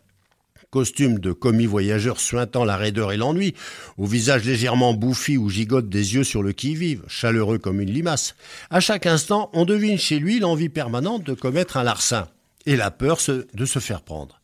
[0.72, 3.54] costume de commis voyageur suintant la raideur et l'ennui,
[3.98, 8.36] au visage légèrement bouffi ou gigote des yeux sur le qui-vive, chaleureux comme une limace.
[8.70, 12.28] À chaque instant, on devine chez lui l'envie permanente de commettre un larcin
[12.66, 13.20] et la peur
[13.54, 14.39] de se faire prendre.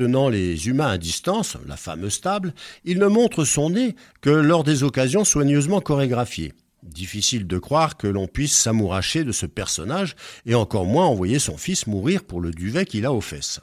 [0.00, 2.54] Tenant les humains à distance, la fameuse table,
[2.86, 6.54] il ne montre son nez que lors des occasions soigneusement chorégraphiées.
[6.82, 11.58] Difficile de croire que l'on puisse s'amouracher de ce personnage et encore moins envoyer son
[11.58, 13.60] fils mourir pour le duvet qu'il a aux fesses.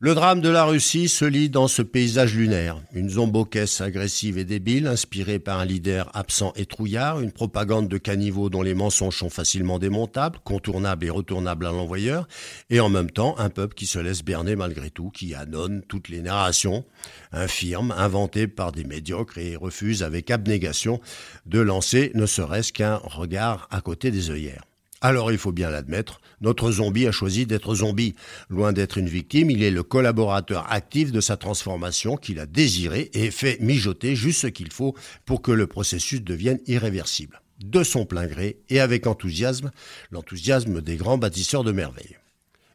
[0.00, 2.82] Le drame de la Russie se lit dans ce paysage lunaire.
[2.92, 7.96] Une zombocaisse agressive et débile, inspirée par un leader absent et trouillard, une propagande de
[7.96, 12.26] caniveaux dont les mensonges sont facilement démontables, contournables et retournables à l'envoyeur,
[12.70, 16.08] et en même temps un peuple qui se laisse berner malgré tout, qui annonce toutes
[16.08, 16.84] les narrations,
[17.30, 21.00] infirmes, inventées par des médiocres et refuse avec abnégation
[21.46, 24.64] de lancer ne serait-ce qu'un regard à côté des œillères.
[25.04, 28.14] Alors il faut bien l'admettre, notre zombie a choisi d'être zombie.
[28.48, 33.10] Loin d'être une victime, il est le collaborateur actif de sa transformation qu'il a désiré
[33.12, 34.94] et fait mijoter juste ce qu'il faut
[35.26, 37.42] pour que le processus devienne irréversible.
[37.62, 39.72] De son plein gré et avec enthousiasme,
[40.10, 42.16] l'enthousiasme des grands bâtisseurs de merveilles.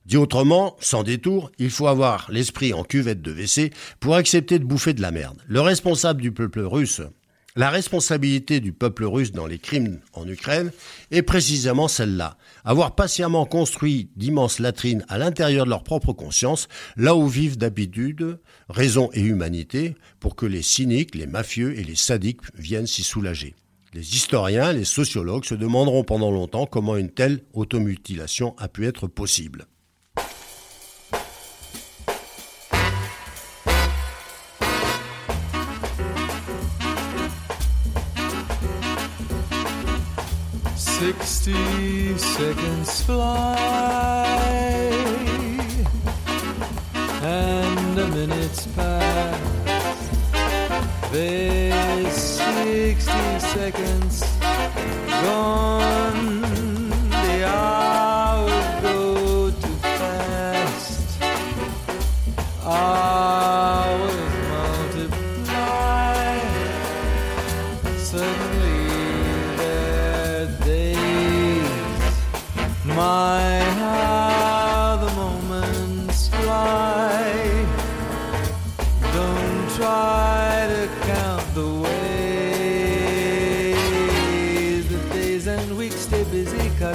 [0.06, 4.66] Dit autrement, sans détour, il faut avoir l'esprit en cuvette de WC pour accepter de
[4.66, 5.42] bouffer de la merde.
[5.48, 7.02] Le responsable du peuple russe
[7.56, 10.72] la responsabilité du peuple russe dans les crimes en Ukraine
[11.12, 12.38] est précisément celle-là.
[12.64, 18.40] Avoir patiemment construit d'immenses latrines à l'intérieur de leur propre conscience, là où vivent d'habitude
[18.70, 23.56] raison et humanité, pour que les cyniques, les mafieux et les sadiques viennent s'y soulager.
[23.94, 29.08] Les historiens, les sociologues se demanderont pendant longtemps comment une telle automutilation a pu être
[29.08, 29.66] possible.
[41.00, 43.56] Sixty seconds fly,
[47.24, 49.42] and a minute's past.
[51.14, 54.24] There's sixty seconds
[55.24, 56.39] gone.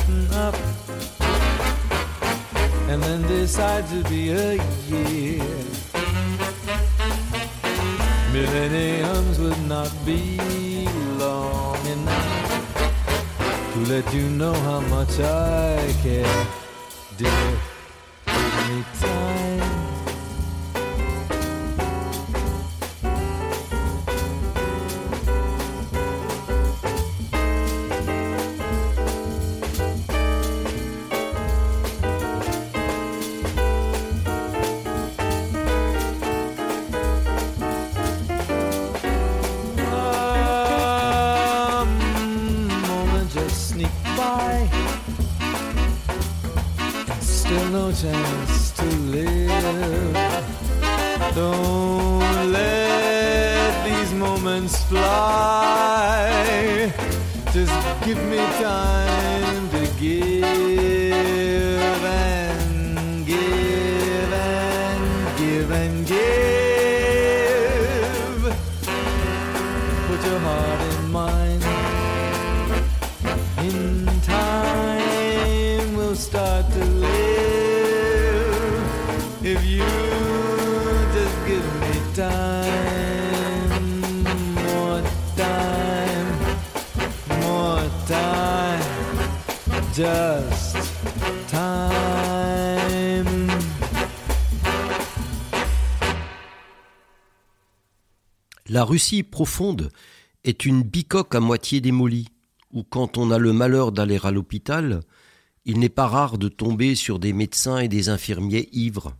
[0.04, 0.54] Cutting up.
[2.88, 4.54] And then decide to be a
[4.88, 5.44] year.
[8.32, 10.86] Millenniums would not be
[11.18, 12.64] long enough
[13.72, 16.46] to let you know how much I care,
[17.16, 17.58] dear.
[18.26, 19.53] Give
[98.84, 99.90] La Russie profonde
[100.44, 102.28] est une bicoque à moitié démolie,
[102.70, 105.00] où quand on a le malheur d'aller à l'hôpital,
[105.64, 109.16] il n'est pas rare de tomber sur des médecins et des infirmiers ivres,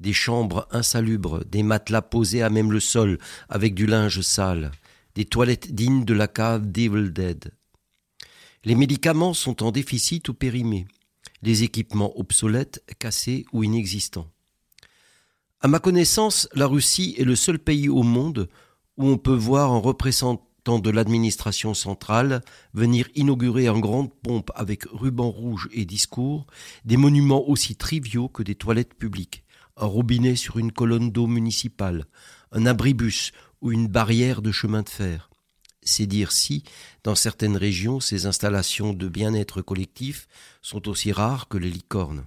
[0.00, 4.70] des chambres insalubres, des matelas posés à même le sol avec du linge sale,
[5.14, 7.54] des toilettes dignes de la cave d'Evil Dead.
[8.64, 10.86] Les médicaments sont en déficit ou périmés,
[11.40, 14.28] les équipements obsolètes, cassés ou inexistants.
[15.62, 18.46] À ma connaissance, la Russie est le seul pays au monde
[19.00, 22.42] où on peut voir un représentant de l'administration centrale
[22.74, 26.46] venir inaugurer en grande pompe avec ruban rouge et discours
[26.84, 29.42] des monuments aussi triviaux que des toilettes publiques,
[29.78, 32.04] un robinet sur une colonne d'eau municipale,
[32.52, 33.32] un abribus
[33.62, 35.30] ou une barrière de chemin de fer.
[35.82, 36.62] C'est dire si,
[37.02, 40.28] dans certaines régions, ces installations de bien-être collectif
[40.60, 42.24] sont aussi rares que les licornes.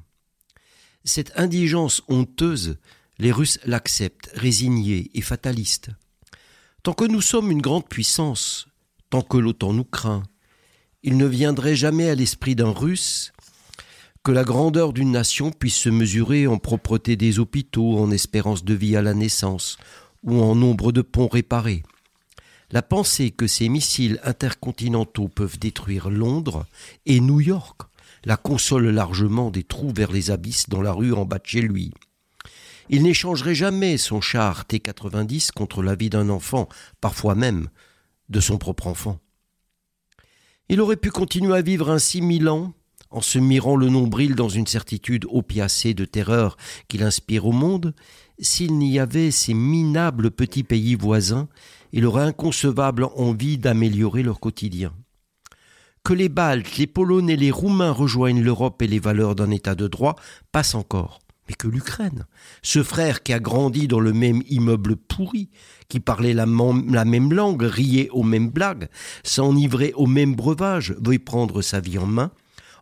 [1.04, 2.78] Cette indigence honteuse,
[3.20, 5.92] les Russes l'acceptent, résignés et fatalistes.
[6.84, 8.68] Tant que nous sommes une grande puissance,
[9.10, 10.24] tant que l'OTAN nous craint,
[11.02, 13.32] il ne viendrait jamais à l'esprit d'un Russe
[14.22, 18.74] que la grandeur d'une nation puisse se mesurer en propreté des hôpitaux, en espérance de
[18.74, 19.78] vie à la naissance,
[20.24, 21.84] ou en nombre de ponts réparés.
[22.70, 26.66] La pensée que ces missiles intercontinentaux peuvent détruire Londres
[27.06, 27.84] et New York
[28.26, 31.62] la console largement des trous vers les abysses dans la rue en bas de chez
[31.62, 31.94] lui.
[32.90, 36.68] Il n'échangerait jamais son char T-90 contre la vie d'un enfant,
[37.02, 37.70] parfois même
[38.30, 39.20] de son propre enfant.
[40.70, 42.74] Il aurait pu continuer à vivre ainsi mille ans,
[43.10, 46.58] en se mirant le nombril dans une certitude opiacée de terreur
[46.88, 47.94] qu'il inspire au monde,
[48.40, 51.48] s'il n'y avait ces minables petits pays voisins
[51.94, 54.94] et leur inconcevable envie d'améliorer leur quotidien.
[56.04, 59.88] Que les Baltes, les Polonais, les Roumains rejoignent l'Europe et les valeurs d'un État de
[59.88, 60.16] droit
[60.52, 61.20] passe encore.
[61.48, 62.26] Mais que l'Ukraine,
[62.62, 65.50] ce frère qui a grandi dans le même immeuble pourri,
[65.90, 68.88] qui parlait la, même langue, riait aux mêmes blagues,
[69.24, 72.32] s'enivrait au même breuvage, veuille prendre sa vie en main,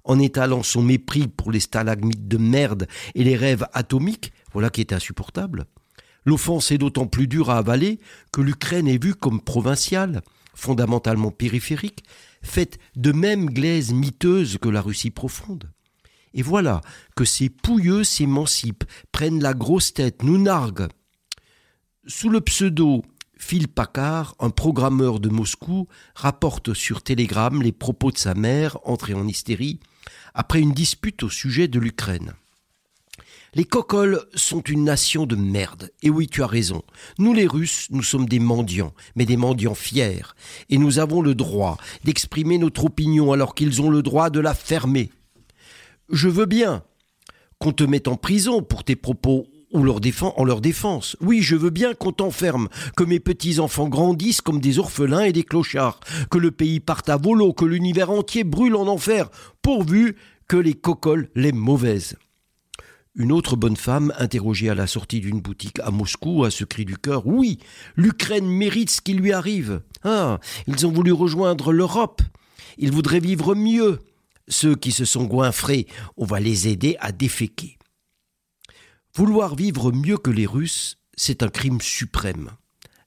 [0.03, 4.81] en étalant son mépris pour les stalagmites de merde et les rêves atomiques, voilà qui
[4.81, 5.65] est insupportable.
[6.25, 7.99] L'offense est d'autant plus dure à avaler
[8.31, 10.21] que l'Ukraine est vue comme provinciale,
[10.53, 12.03] fondamentalement périphérique,
[12.43, 15.71] faite de même glaise miteuse que la Russie profonde.
[16.33, 16.81] Et voilà
[17.15, 20.87] que ces pouilleux s'émancipent, prennent la grosse tête, nous narguent.
[22.07, 23.03] Sous le pseudo
[23.37, 29.15] Phil Packard, un programmeur de Moscou, rapporte sur Telegram les propos de sa mère, entrée
[29.15, 29.79] en hystérie,
[30.33, 32.33] après une dispute au sujet de l'Ukraine.
[33.53, 35.91] Les cocoles sont une nation de merde.
[36.03, 36.83] Et oui, tu as raison.
[37.17, 40.33] Nous les Russes, nous sommes des mendiants, mais des mendiants fiers.
[40.69, 44.53] Et nous avons le droit d'exprimer notre opinion alors qu'ils ont le droit de la
[44.53, 45.11] fermer.
[46.09, 46.83] Je veux bien
[47.59, 49.99] qu'on te mette en prison pour tes propos ou leur
[50.35, 51.15] en leur défense.
[51.21, 55.43] Oui, je veux bien qu'on t'enferme, que mes petits-enfants grandissent comme des orphelins et des
[55.43, 55.99] clochards,
[56.29, 59.29] que le pays parte à volo, que l'univers entier brûle en enfer,
[59.61, 60.15] pourvu
[60.47, 62.17] que les cocoles les mauvaises.
[63.15, 66.85] Une autre bonne femme, interrogée à la sortie d'une boutique à Moscou, a ce cri
[66.85, 67.59] du cœur Oui,
[67.95, 69.81] l'Ukraine mérite ce qui lui arrive.
[70.03, 72.21] Ah, ils ont voulu rejoindre l'Europe.
[72.77, 73.99] Ils voudraient vivre mieux.
[74.51, 75.87] Ceux qui se sont goinfrés,
[76.17, 77.77] on va les aider à déféquer.
[79.15, 82.51] Vouloir vivre mieux que les Russes, c'est un crime suprême.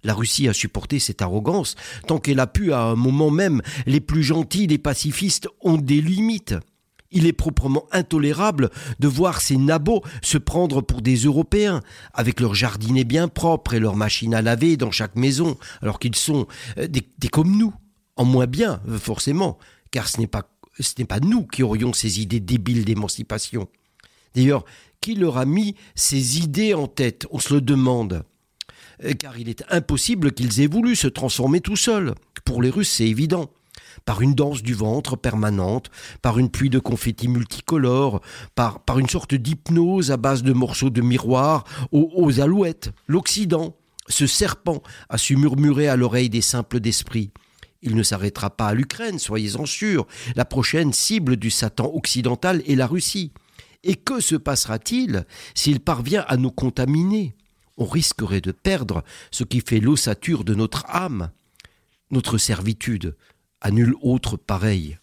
[0.03, 1.77] La Russie a supporté cette arrogance
[2.07, 3.61] tant qu'elle a pu à un moment même.
[3.85, 6.55] Les plus gentils, les pacifistes ont des limites.
[7.11, 11.83] Il est proprement intolérable de voir ces nabots se prendre pour des Européens,
[12.15, 16.17] avec leurs jardinets bien propres et leurs machines à laver dans chaque maison, alors qu'ils
[16.17, 16.47] sont
[16.79, 17.75] euh, des, comme nous,
[18.17, 19.59] en moins bien, euh, forcément,
[19.91, 20.43] car ce n'est pas,
[20.81, 23.69] ce n'est pas nous qui aurions ces idées débiles d'émancipation.
[24.35, 24.65] D'ailleurs,
[25.01, 27.27] qui leur a mis ces idées en tête?
[27.31, 28.25] On se le demande.
[29.05, 32.15] Euh, car il est impossible qu'ils aient voulu se transformer tout seuls.
[32.45, 33.51] Pour les Russes, c'est évident
[34.05, 38.21] par une danse du ventre permanente, par une pluie de confettis multicolores,
[38.55, 42.91] par, une sorte d'hypnose à base de morceaux de miroir aux, aux alouettes.
[43.07, 43.77] L'Occident,
[44.09, 47.31] ce serpent, a su murmurer à l'oreille des simples d'esprit.
[47.85, 50.07] Il ne s'arrêtera pas à l'Ukraine, soyez-en sûrs.
[50.37, 53.31] La prochaine cible du Satan occidental est la Russie.
[53.83, 57.37] Et que se passera-t-il s'il parvient à nous contaminer?
[57.77, 61.31] On risquerait de perdre ce qui fait l'ossature de notre âme,
[62.11, 63.17] notre servitude,
[63.61, 64.99] à nul autre pareil.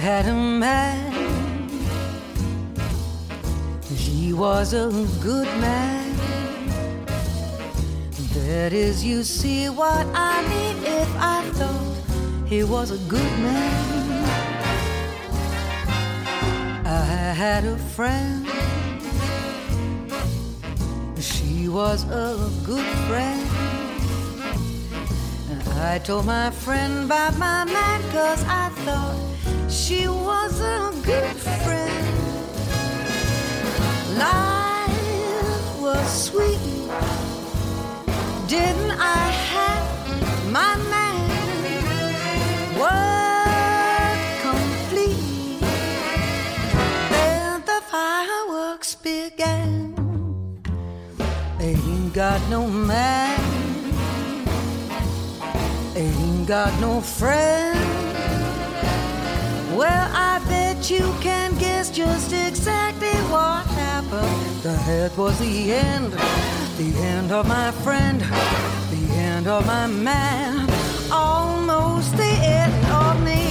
[0.00, 1.12] Had a man,
[3.94, 4.88] he was a
[5.20, 6.16] good man.
[8.32, 14.24] That is, you see what I mean if I thought he was a good man.
[16.86, 18.46] I had a friend,
[21.20, 23.79] she was a good friend.
[25.76, 29.16] I told my friend about my man cause I thought
[29.70, 32.06] she was a good friend.
[34.18, 36.70] Life was sweet
[38.50, 41.30] didn't I have my man?
[42.82, 45.60] Work complete.
[47.12, 49.94] Then the fireworks began.
[51.60, 53.49] Ain't got no man.
[55.96, 57.76] Ain't got no friend.
[59.76, 64.62] Well, I bet you can guess just exactly what happened.
[64.62, 66.12] The head was the end,
[66.78, 70.68] the end of my friend, the end of my man,
[71.10, 73.49] almost the end of me.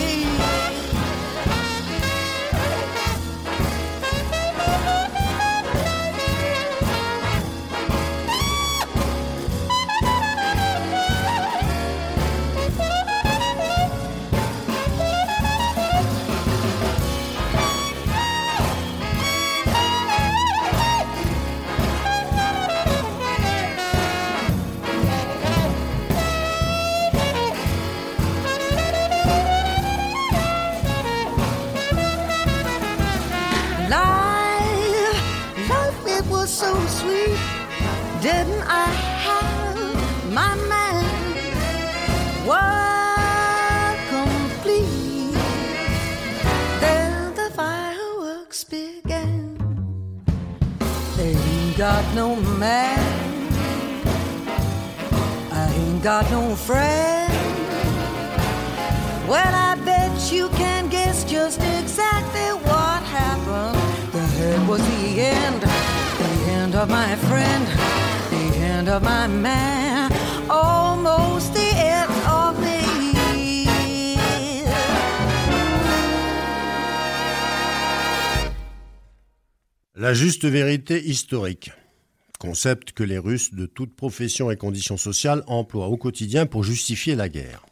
[51.91, 52.35] Got no
[52.65, 52.99] man.
[55.51, 57.33] I ain't got no friend.
[59.31, 63.79] Well, I bet you can guess just exactly what happened.
[64.13, 65.05] The head was the
[65.37, 65.61] end,
[66.21, 67.63] the end of my friend,
[68.35, 70.11] the end of my man,
[70.47, 72.08] almost the end
[80.01, 81.73] La juste vérité historique.
[82.39, 87.15] Concept que les Russes de toute profession et conditions sociales emploient au quotidien pour justifier
[87.15, 87.65] la guerre.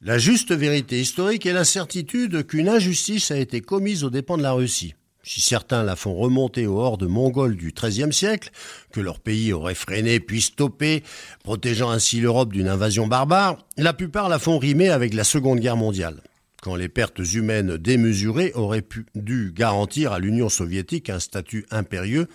[0.00, 4.42] La juste vérité historique est la certitude qu'une injustice a été commise aux dépens de
[4.42, 4.94] la Russie.
[5.24, 8.50] Si certains la font remonter aux hordes mongoles du XIIIe siècle,
[8.90, 11.02] que leur pays aurait freiné puis stoppé,
[11.44, 15.76] protégeant ainsi l'Europe d'une invasion barbare, la plupart la font rimer avec la Seconde Guerre
[15.76, 16.22] mondiale,
[16.62, 22.28] quand les pertes humaines démesurées auraient pu, dû garantir à l'Union soviétique un statut impérieux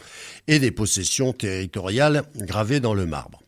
[0.48, 3.42] et des possessions territoriales gravées dans le marbre.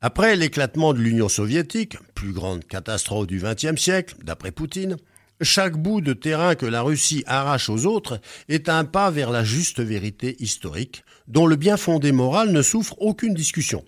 [0.00, 4.96] Après l'éclatement de l'Union soviétique, plus grande catastrophe du XXe siècle, d'après Poutine,
[5.40, 9.42] chaque bout de terrain que la Russie arrache aux autres est un pas vers la
[9.42, 13.84] juste vérité historique, dont le bien fondé moral ne souffre aucune discussion.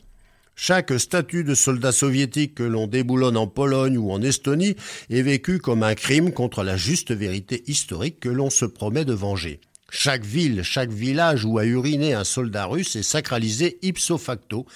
[0.60, 4.74] Chaque statut de soldat soviétique que l'on déboulonne en Pologne ou en Estonie
[5.08, 9.12] est vécu comme un crime contre la juste vérité historique que l'on se promet de
[9.12, 9.60] venger.
[9.88, 14.66] Chaque ville, chaque village où a uriné un soldat russe est sacralisé ipso facto,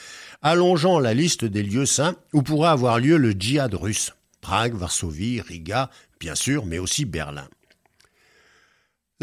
[0.41, 4.13] allongeant la liste des lieux saints où pourra avoir lieu le djihad russe.
[4.41, 7.49] Prague, Varsovie, Riga, bien sûr, mais aussi Berlin.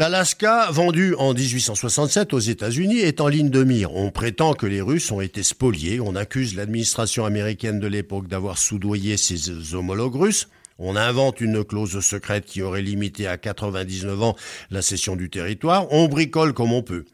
[0.00, 3.94] L'Alaska, vendu en 1867 aux États-Unis, est en ligne de mire.
[3.94, 6.00] On prétend que les Russes ont été spoliés.
[6.00, 10.48] On accuse l'administration américaine de l'époque d'avoir soudoyé ses homologues russes.
[10.78, 14.36] On invente une clause secrète qui aurait limité à 99 ans
[14.70, 15.92] la cession du territoire.
[15.92, 17.04] On bricole comme on peut.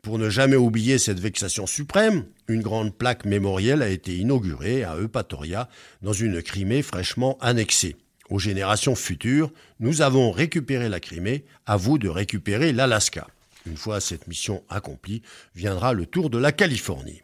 [0.00, 4.96] Pour ne jamais oublier cette vexation suprême, une grande plaque mémorielle a été inaugurée à
[4.96, 5.68] Eupatoria,
[6.00, 7.94] dans une Crimée fraîchement annexée.
[8.32, 13.26] Aux générations futures, nous avons récupéré la Crimée, à vous de récupérer l'Alaska.
[13.66, 15.20] Une fois cette mission accomplie,
[15.54, 17.20] viendra le tour de la Californie.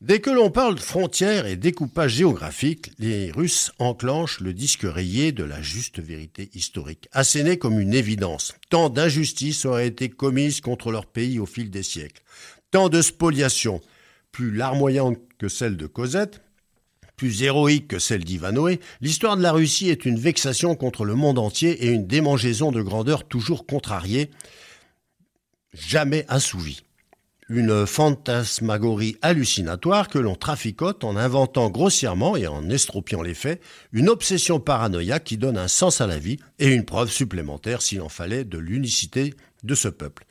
[0.00, 5.30] Dès que l'on parle de frontières et découpage géographique, les Russes enclenchent le disque rayé
[5.30, 8.56] de la juste vérité historique, asséné comme une évidence.
[8.70, 12.24] Tant d'injustices auraient été commises contre leur pays au fil des siècles.
[12.72, 13.80] Tant de spoliations,
[14.32, 16.41] plus larmoyantes que celle de Cosette,
[17.22, 21.38] plus héroïque que celle d'Ivanoé, l'histoire de la Russie est une vexation contre le monde
[21.38, 24.32] entier et une démangeaison de grandeur toujours contrariée,
[25.72, 26.82] jamais assouvie.
[27.48, 33.62] Une fantasmagorie hallucinatoire que l'on traficote en inventant grossièrement et en estropiant les faits,
[33.92, 38.02] une obsession paranoïaque qui donne un sens à la vie et une preuve supplémentaire, s'il
[38.02, 40.24] en fallait, de l'unicité de ce peuple.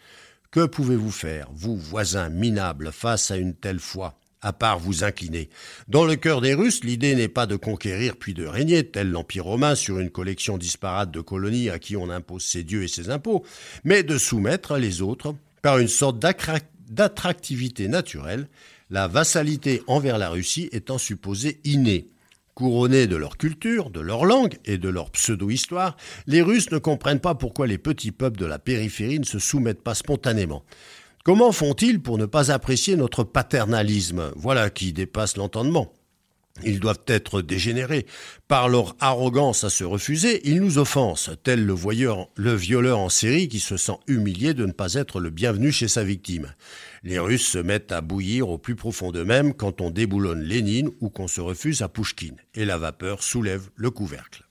[0.52, 4.21] Que pouvez-vous faire, vous, voisins minables, face à une telle foi?
[4.42, 5.50] À part vous incliner.
[5.88, 9.46] Dans le cœur des Russes, l'idée n'est pas de conquérir puis de régner, tel l'Empire
[9.46, 13.10] romain sur une collection disparate de colonies à qui on impose ses dieux et ses
[13.10, 13.46] impôts,
[13.84, 18.48] mais de soumettre les autres par une sorte d'attractivité naturelle,
[18.90, 22.08] la vassalité envers la Russie étant supposée innée.
[22.54, 25.96] Couronnés de leur culture, de leur langue et de leur pseudo-histoire,
[26.28, 29.82] les Russes ne comprennent pas pourquoi les petits peuples de la périphérie ne se soumettent
[29.82, 30.66] pas spontanément.
[31.24, 34.32] Comment font-ils pour ne pas apprécier notre paternalisme?
[34.36, 35.94] Voilà qui dépasse l'entendement.
[36.64, 38.06] Ils doivent être dégénérés.
[38.48, 43.10] Par leur arrogance à se refuser, ils nous offensent, tel le, voyeur, le violeur en
[43.10, 46.54] série qui se sent humilié de ne pas être le bienvenu chez sa victime.
[47.04, 51.10] Les Russes se mettent à bouillir au plus profond d'eux-mêmes quand on déboulonne Lénine ou
[51.10, 54.44] qu'on se refuse à Pouchkine, et la vapeur soulève le couvercle.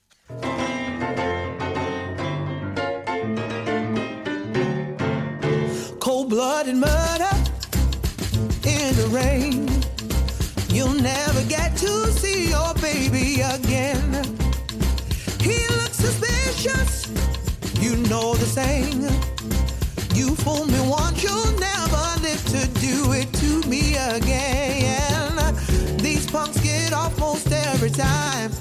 [6.31, 7.35] Blood and murder
[8.63, 9.69] in the rain.
[10.69, 14.01] You'll never get to see your baby again.
[15.41, 17.09] He looks suspicious,
[17.83, 19.03] you know the saying.
[20.15, 25.35] You fool me once, you'll never live to do it to me again.
[25.99, 28.53] These punks get off most every time.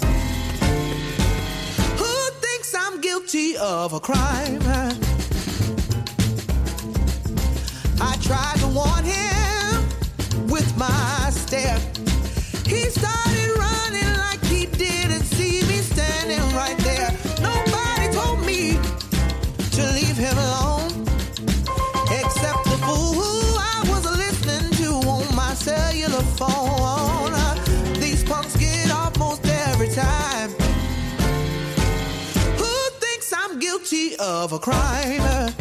[2.01, 5.08] Who thinks I'm guilty of a crime?
[8.01, 11.77] I tried to warn him with my stare.
[12.65, 17.11] He started running like he didn't see me standing right there.
[17.41, 18.79] Nobody told me
[19.71, 20.91] to leave him alone,
[22.19, 27.33] except the fool who I was listening to on my cellular phone.
[27.99, 30.51] These punks get off most every time.
[32.61, 35.58] Who thinks I'm guilty of a crime?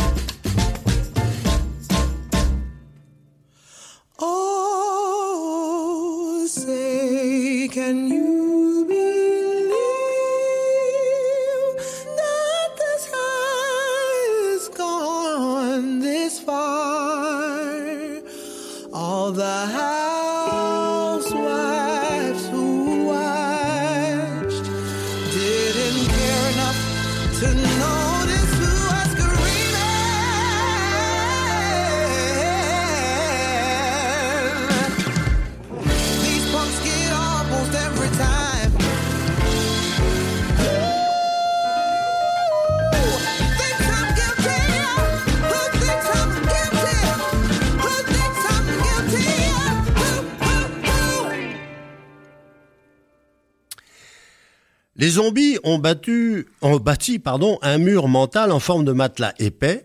[55.18, 59.84] Zombies ont, bâti pardon, un mur mental en forme de matelas épais.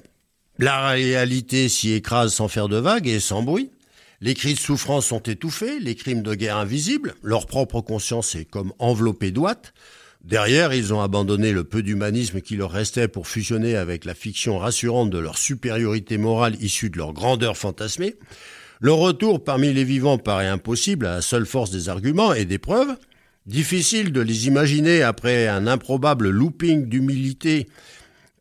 [0.59, 3.71] La réalité s'y écrase sans faire de vagues et sans bruit.
[4.21, 8.45] Les cris de souffrance sont étouffés, les crimes de guerre invisibles, leur propre conscience est
[8.45, 9.73] comme enveloppée d'ouate.
[10.23, 14.59] Derrière, ils ont abandonné le peu d'humanisme qui leur restait pour fusionner avec la fiction
[14.59, 18.17] rassurante de leur supériorité morale issue de leur grandeur fantasmée.
[18.81, 22.59] Leur retour parmi les vivants paraît impossible à la seule force des arguments et des
[22.59, 22.95] preuves.
[23.45, 27.67] Difficile de les imaginer après un improbable looping d'humilité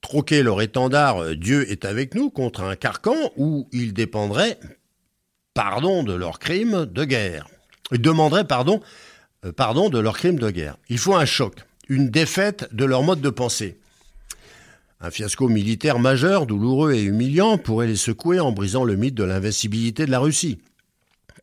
[0.01, 4.59] troquer leur étendard euh, Dieu est avec nous contre un carcan où ils dépendraient
[5.55, 7.49] pardon de leurs crimes de guerre.
[7.91, 8.81] Ils demanderaient pardon,
[9.45, 10.77] euh, pardon de leurs crimes de guerre.
[10.89, 11.55] Il faut un choc,
[11.89, 13.79] une défaite de leur mode de pensée.
[15.01, 19.25] Un fiasco militaire majeur, douloureux et humiliant pourrait les secouer en brisant le mythe de
[19.25, 20.59] l'invincibilité de la Russie.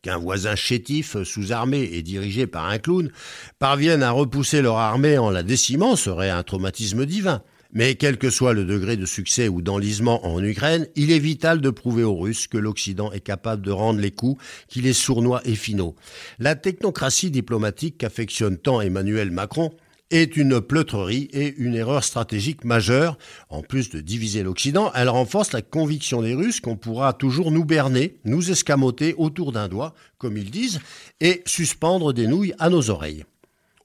[0.01, 3.11] Qu'un voisin chétif, sous-armé et dirigé par un clown
[3.59, 7.43] parvienne à repousser leur armée en la décimant serait un traumatisme divin.
[7.71, 11.61] Mais quel que soit le degré de succès ou d'enlisement en Ukraine, il est vital
[11.61, 15.41] de prouver aux Russes que l'Occident est capable de rendre les coups qu'il est sournois
[15.43, 15.95] et finaux.
[16.39, 19.71] La technocratie diplomatique qu'affectionne tant Emmanuel Macron
[20.11, 23.17] est une pleutrerie et une erreur stratégique majeure.
[23.49, 27.65] En plus de diviser l'Occident, elle renforce la conviction des Russes qu'on pourra toujours nous
[27.65, 30.79] berner, nous escamoter autour d'un doigt, comme ils disent,
[31.19, 33.25] et suspendre des nouilles à nos oreilles.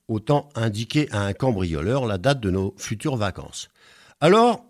[0.09, 3.68] Autant indiquer à un cambrioleur la date de nos futures vacances.
[4.20, 4.66] Alors,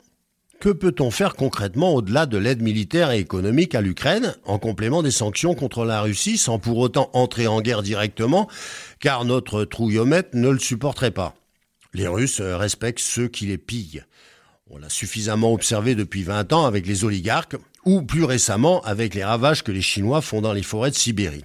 [0.61, 5.11] que peut-on faire concrètement au-delà de l'aide militaire et économique à l'Ukraine, en complément des
[5.11, 8.49] sanctions contre la Russie, sans pour autant entrer en guerre directement,
[8.99, 11.35] car notre trouillomètre ne le supporterait pas?
[11.95, 14.03] Les Russes respectent ceux qui les pillent.
[14.69, 19.25] On l'a suffisamment observé depuis 20 ans avec les oligarques, ou plus récemment avec les
[19.25, 21.45] ravages que les Chinois font dans les forêts de Sibérie.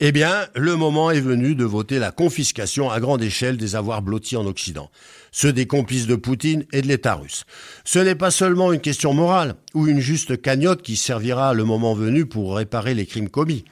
[0.00, 4.00] Eh bien, le moment est venu de voter la confiscation à grande échelle des avoirs
[4.00, 4.90] blottis en Occident,
[5.32, 7.44] ceux des complices de Poutine et de l'État russe.
[7.84, 11.94] Ce n'est pas seulement une question morale ou une juste cagnotte qui servira le moment
[11.94, 13.64] venu pour réparer les crimes commis.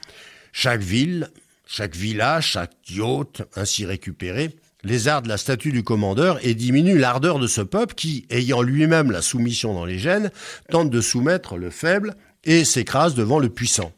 [0.51, 1.29] Chaque ville,
[1.65, 7.47] chaque village, chaque yacht ainsi récupéré lézarde la statue du commandeur et diminue l'ardeur de
[7.47, 10.31] ce peuple qui, ayant lui-même la soumission dans les gènes,
[10.69, 13.91] tente de soumettre le faible et s'écrase devant le puissant.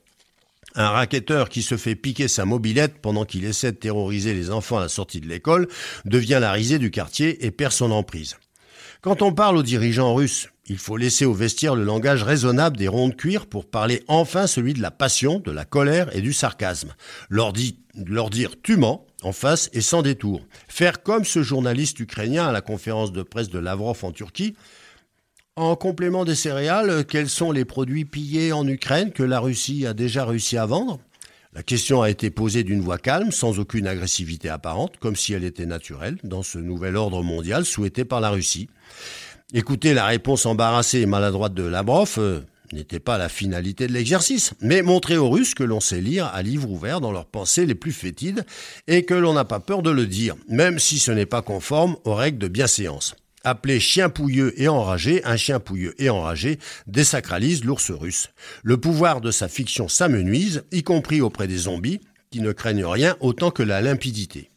[0.76, 4.78] Un racketteur qui se fait piquer sa mobilette pendant qu'il essaie de terroriser les enfants
[4.78, 5.68] à la sortie de l'école
[6.04, 8.36] devient la risée du quartier et perd son emprise.
[9.02, 12.88] Quand on parle aux dirigeants russes, il faut laisser au vestiaire le langage raisonnable des
[12.88, 16.34] ronds de cuir pour parler enfin celui de la passion, de la colère et du
[16.34, 16.94] sarcasme.
[17.30, 20.46] Leur dire tu mens en face et sans détour.
[20.68, 24.56] Faire comme ce journaliste ukrainien à la conférence de presse de Lavrov en Turquie,
[25.56, 29.94] en complément des céréales, quels sont les produits pillés en Ukraine que la Russie a
[29.94, 31.00] déjà réussi à vendre?
[31.54, 35.46] La question a été posée d'une voix calme, sans aucune agressivité apparente, comme si elle
[35.46, 38.70] était naturelle dans ce nouvel ordre mondial souhaité par la Russie.
[39.54, 42.42] Écoutez la réponse embarrassée et maladroite de Lavrov, euh,
[42.74, 46.41] n'était pas la finalité de l'exercice, mais montrer aux Russes que l'on sait lire à
[46.41, 48.45] livre ouvert dans leurs pensées les plus fétides
[48.88, 51.97] et que l'on n'a pas peur de le dire, même si ce n'est pas conforme
[52.03, 53.16] aux règles de bienséance.
[53.43, 56.57] Appelé chien pouilleux et enragé, un chien pouilleux et enragé
[56.88, 58.30] désacralise l'ours russe.
[58.63, 62.01] Le pouvoir de sa fiction s'amenuise, y compris auprès des zombies,
[62.32, 64.49] qui ne craignent rien autant que la limpidité.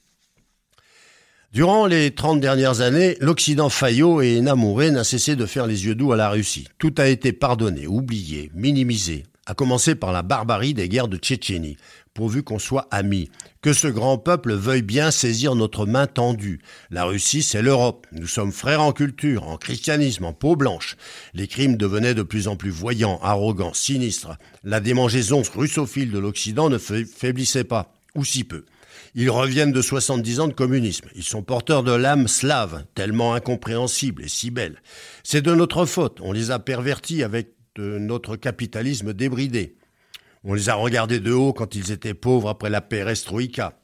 [1.55, 5.95] Durant les 30 dernières années, l'Occident faillot et énamouré n'a cessé de faire les yeux
[5.95, 6.69] doux à la Russie.
[6.77, 11.79] Tout a été pardonné, oublié, minimisé, à commencer par la barbarie des guerres de Tchétchénie,
[12.13, 13.31] pourvu qu'on soit amis,
[13.63, 16.61] que ce grand peuple veuille bien saisir notre main tendue.
[16.91, 18.07] La Russie, c'est l'Europe.
[18.13, 20.97] Nous sommes frères en culture, en christianisme, en peau blanche.
[21.33, 24.37] Les crimes devenaient de plus en plus voyants, arrogants, sinistres.
[24.65, 28.67] La démangeaison russophile de l'Occident ne faiblissait pas, ou si peu.
[29.21, 31.09] Ils reviennent de 70 ans de communisme.
[31.17, 34.81] Ils sont porteurs de l'âme slave, tellement incompréhensible et si belle.
[35.25, 36.21] C'est de notre faute.
[36.23, 39.77] On les a pervertis avec notre capitalisme débridé.
[40.45, 43.81] On les a regardés de haut quand ils étaient pauvres après la perestroïka.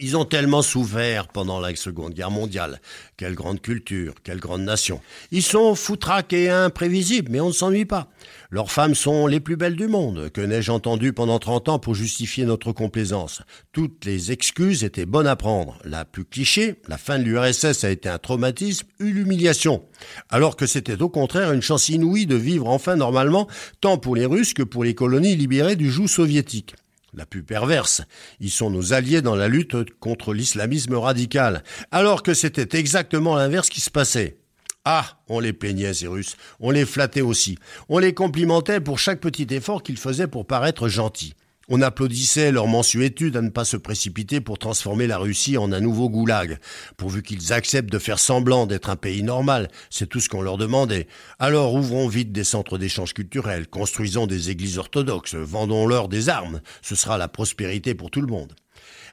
[0.00, 2.80] Ils ont tellement souffert pendant la Seconde Guerre mondiale.
[3.16, 5.00] Quelle grande culture, quelle grande nation.
[5.30, 8.08] Ils sont foutraques et imprévisibles, mais on ne s'ennuie pas.
[8.50, 10.30] Leurs femmes sont les plus belles du monde.
[10.32, 13.42] Que n'ai-je entendu pendant 30 ans pour justifier notre complaisance
[13.72, 15.78] Toutes les excuses étaient bonnes à prendre.
[15.84, 19.84] La plus cliché, la fin de l'URSS a été un traumatisme, une humiliation.
[20.30, 23.48] Alors que c'était au contraire une chance inouïe de vivre enfin normalement,
[23.80, 26.74] tant pour les Russes que pour les colonies libérées du joug soviétique
[27.16, 28.02] la plus perverse.
[28.40, 33.68] Ils sont nos alliés dans la lutte contre l'islamisme radical, alors que c'était exactement l'inverse
[33.68, 34.38] qui se passait.
[34.84, 37.58] Ah, on les plaignait, ces Russes, on les flattait aussi,
[37.88, 41.34] on les complimentait pour chaque petit effort qu'ils faisaient pour paraître gentils.
[41.68, 45.80] On applaudissait leur mensuétude à ne pas se précipiter pour transformer la Russie en un
[45.80, 46.58] nouveau goulag,
[46.96, 50.58] pourvu qu'ils acceptent de faire semblant d'être un pays normal, c'est tout ce qu'on leur
[50.58, 51.08] demandait.
[51.40, 56.94] Alors ouvrons vite des centres d'échange culturels, construisons des églises orthodoxes, vendons-leur des armes, ce
[56.94, 58.54] sera la prospérité pour tout le monde.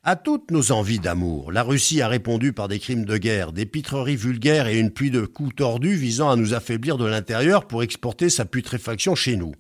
[0.04, 3.66] À toutes nos envies d'amour, la Russie a répondu par des crimes de guerre, des
[3.66, 7.82] pitreries vulgaires et une pluie de coups tordus visant à nous affaiblir de l'intérieur pour
[7.82, 9.54] exporter sa putréfaction chez nous.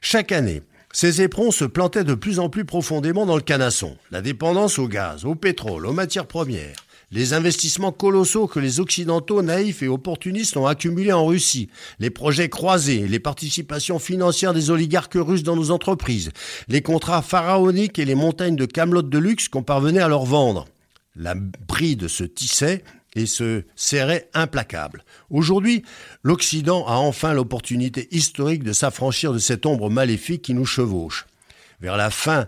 [0.00, 0.62] Chaque année,
[0.92, 3.96] ces éperons se plantaient de plus en plus profondément dans le canasson.
[4.10, 6.76] La dépendance au gaz, au pétrole, aux matières premières,
[7.10, 11.68] les investissements colossaux que les Occidentaux naïfs et opportunistes ont accumulés en Russie,
[11.98, 16.30] les projets croisés, les participations financières des oligarques russes dans nos entreprises,
[16.68, 20.66] les contrats pharaoniques et les montagnes de camelotes de luxe qu'on parvenait à leur vendre.
[21.14, 22.82] La bride se tissait
[23.14, 25.04] et se serrait implacable.
[25.30, 25.82] Aujourd'hui,
[26.22, 31.26] l'Occident a enfin l'opportunité historique de s'affranchir de cette ombre maléfique qui nous chevauche.
[31.80, 32.46] Vers la fin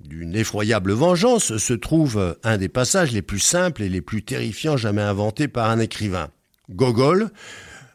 [0.00, 4.76] d'une effroyable vengeance se trouve un des passages les plus simples et les plus terrifiants
[4.76, 6.30] jamais inventés par un écrivain.
[6.70, 7.30] Gogol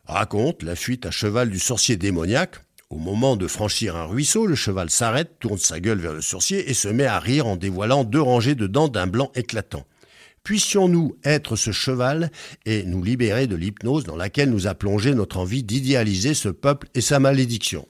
[0.05, 2.57] raconte la fuite à cheval du sorcier démoniaque.
[2.91, 6.69] Au moment de franchir un ruisseau, le cheval s'arrête, tourne sa gueule vers le sorcier
[6.69, 9.85] et se met à rire en dévoilant deux rangées de dents d'un blanc éclatant.
[10.45, 12.31] Puissions-nous être ce cheval
[12.67, 16.87] et nous libérer de l'hypnose dans laquelle nous a plongé notre envie d'idéaliser ce peuple
[16.93, 17.87] et sa malédiction?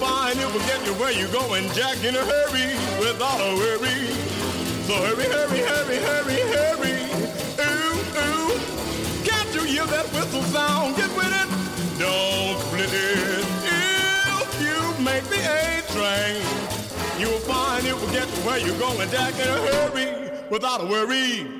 [0.00, 4.08] Find it will get you where you're going, Jack, in a hurry, without a worry.
[4.88, 6.96] So hurry, hurry, hurry, hurry, hurry.
[7.60, 8.58] Ooh, ooh.
[9.28, 10.96] Can't you hear that whistle sound?
[10.96, 11.48] Get with it.
[12.00, 13.44] Don't split it.
[14.40, 16.42] If you make the A train,
[17.20, 20.86] You'll find it will get you where you're going, Jack, in a hurry, without a
[20.86, 21.59] worry.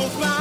[0.00, 0.39] will fly.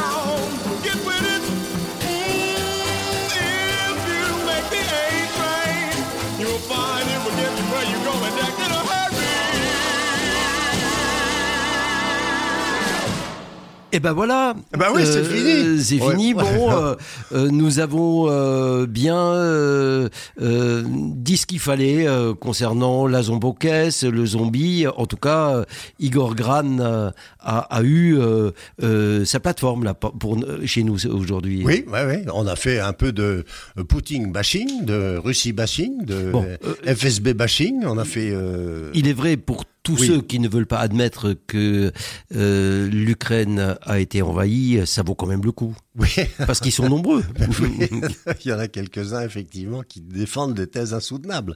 [13.92, 14.54] Et ben voilà.
[14.76, 15.82] Eh ben oui, c'est fini.
[15.84, 16.12] C'est Ouais.
[16.12, 16.34] fini.
[16.36, 16.96] Bon, euh,
[17.32, 20.10] euh, nous avons euh, bien euh,
[20.42, 24.86] euh, dit ce qu'il fallait euh, concernant la zombocaisse, le zombie.
[24.96, 25.66] En tout cas, euh,
[26.00, 27.10] Igor Gran euh,
[27.40, 28.52] a, a eu euh,
[28.84, 31.64] euh, sa plateforme là pour chez nous aujourd'hui.
[31.66, 32.26] Oui, ouais, ouais.
[32.32, 33.44] On a fait un peu de
[33.80, 37.84] euh, Poutine bashing, de Russie bashing, de Bon, euh, FSB bashing.
[37.86, 38.30] On a fait.
[38.32, 39.66] euh, Il est vrai pour
[39.96, 40.08] tous Oui.
[40.08, 41.92] ceux qui ne veulent pas admettre que
[42.36, 45.76] euh, l'Ukraine a été envahie, ça vaut quand même le coup.
[45.98, 46.10] Oui,
[46.46, 47.24] Parce qu'ils sont nombreux.
[48.46, 51.56] il y en a quelques-uns effectivement qui défendent des thèses insoutenables.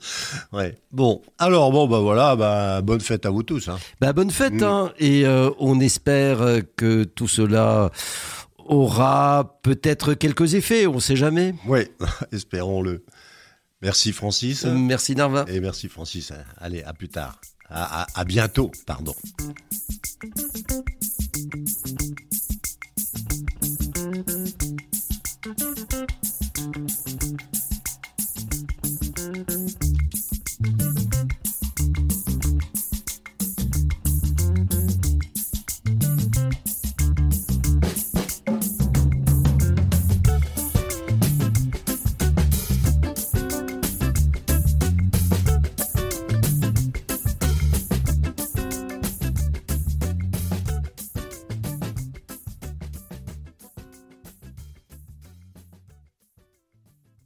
[0.52, 0.78] Ouais.
[0.92, 3.68] Bon, alors bon, bah voilà, bah bonne fête à vous tous.
[3.70, 3.78] Hein.
[4.02, 4.64] Bah, bonne fête, Mm.
[4.64, 6.40] hein, et euh, on espère
[6.76, 7.92] que tout cela
[8.58, 11.54] aura peut-être quelques effets, on sait jamais.
[11.68, 11.82] Oui,
[12.32, 13.04] espérons-le.
[13.82, 14.64] Merci Francis.
[14.66, 15.44] Merci Narva.
[15.50, 16.32] Et merci Francis.
[16.58, 17.40] Allez, à plus tard.
[17.74, 19.16] À, bientôt, pardon.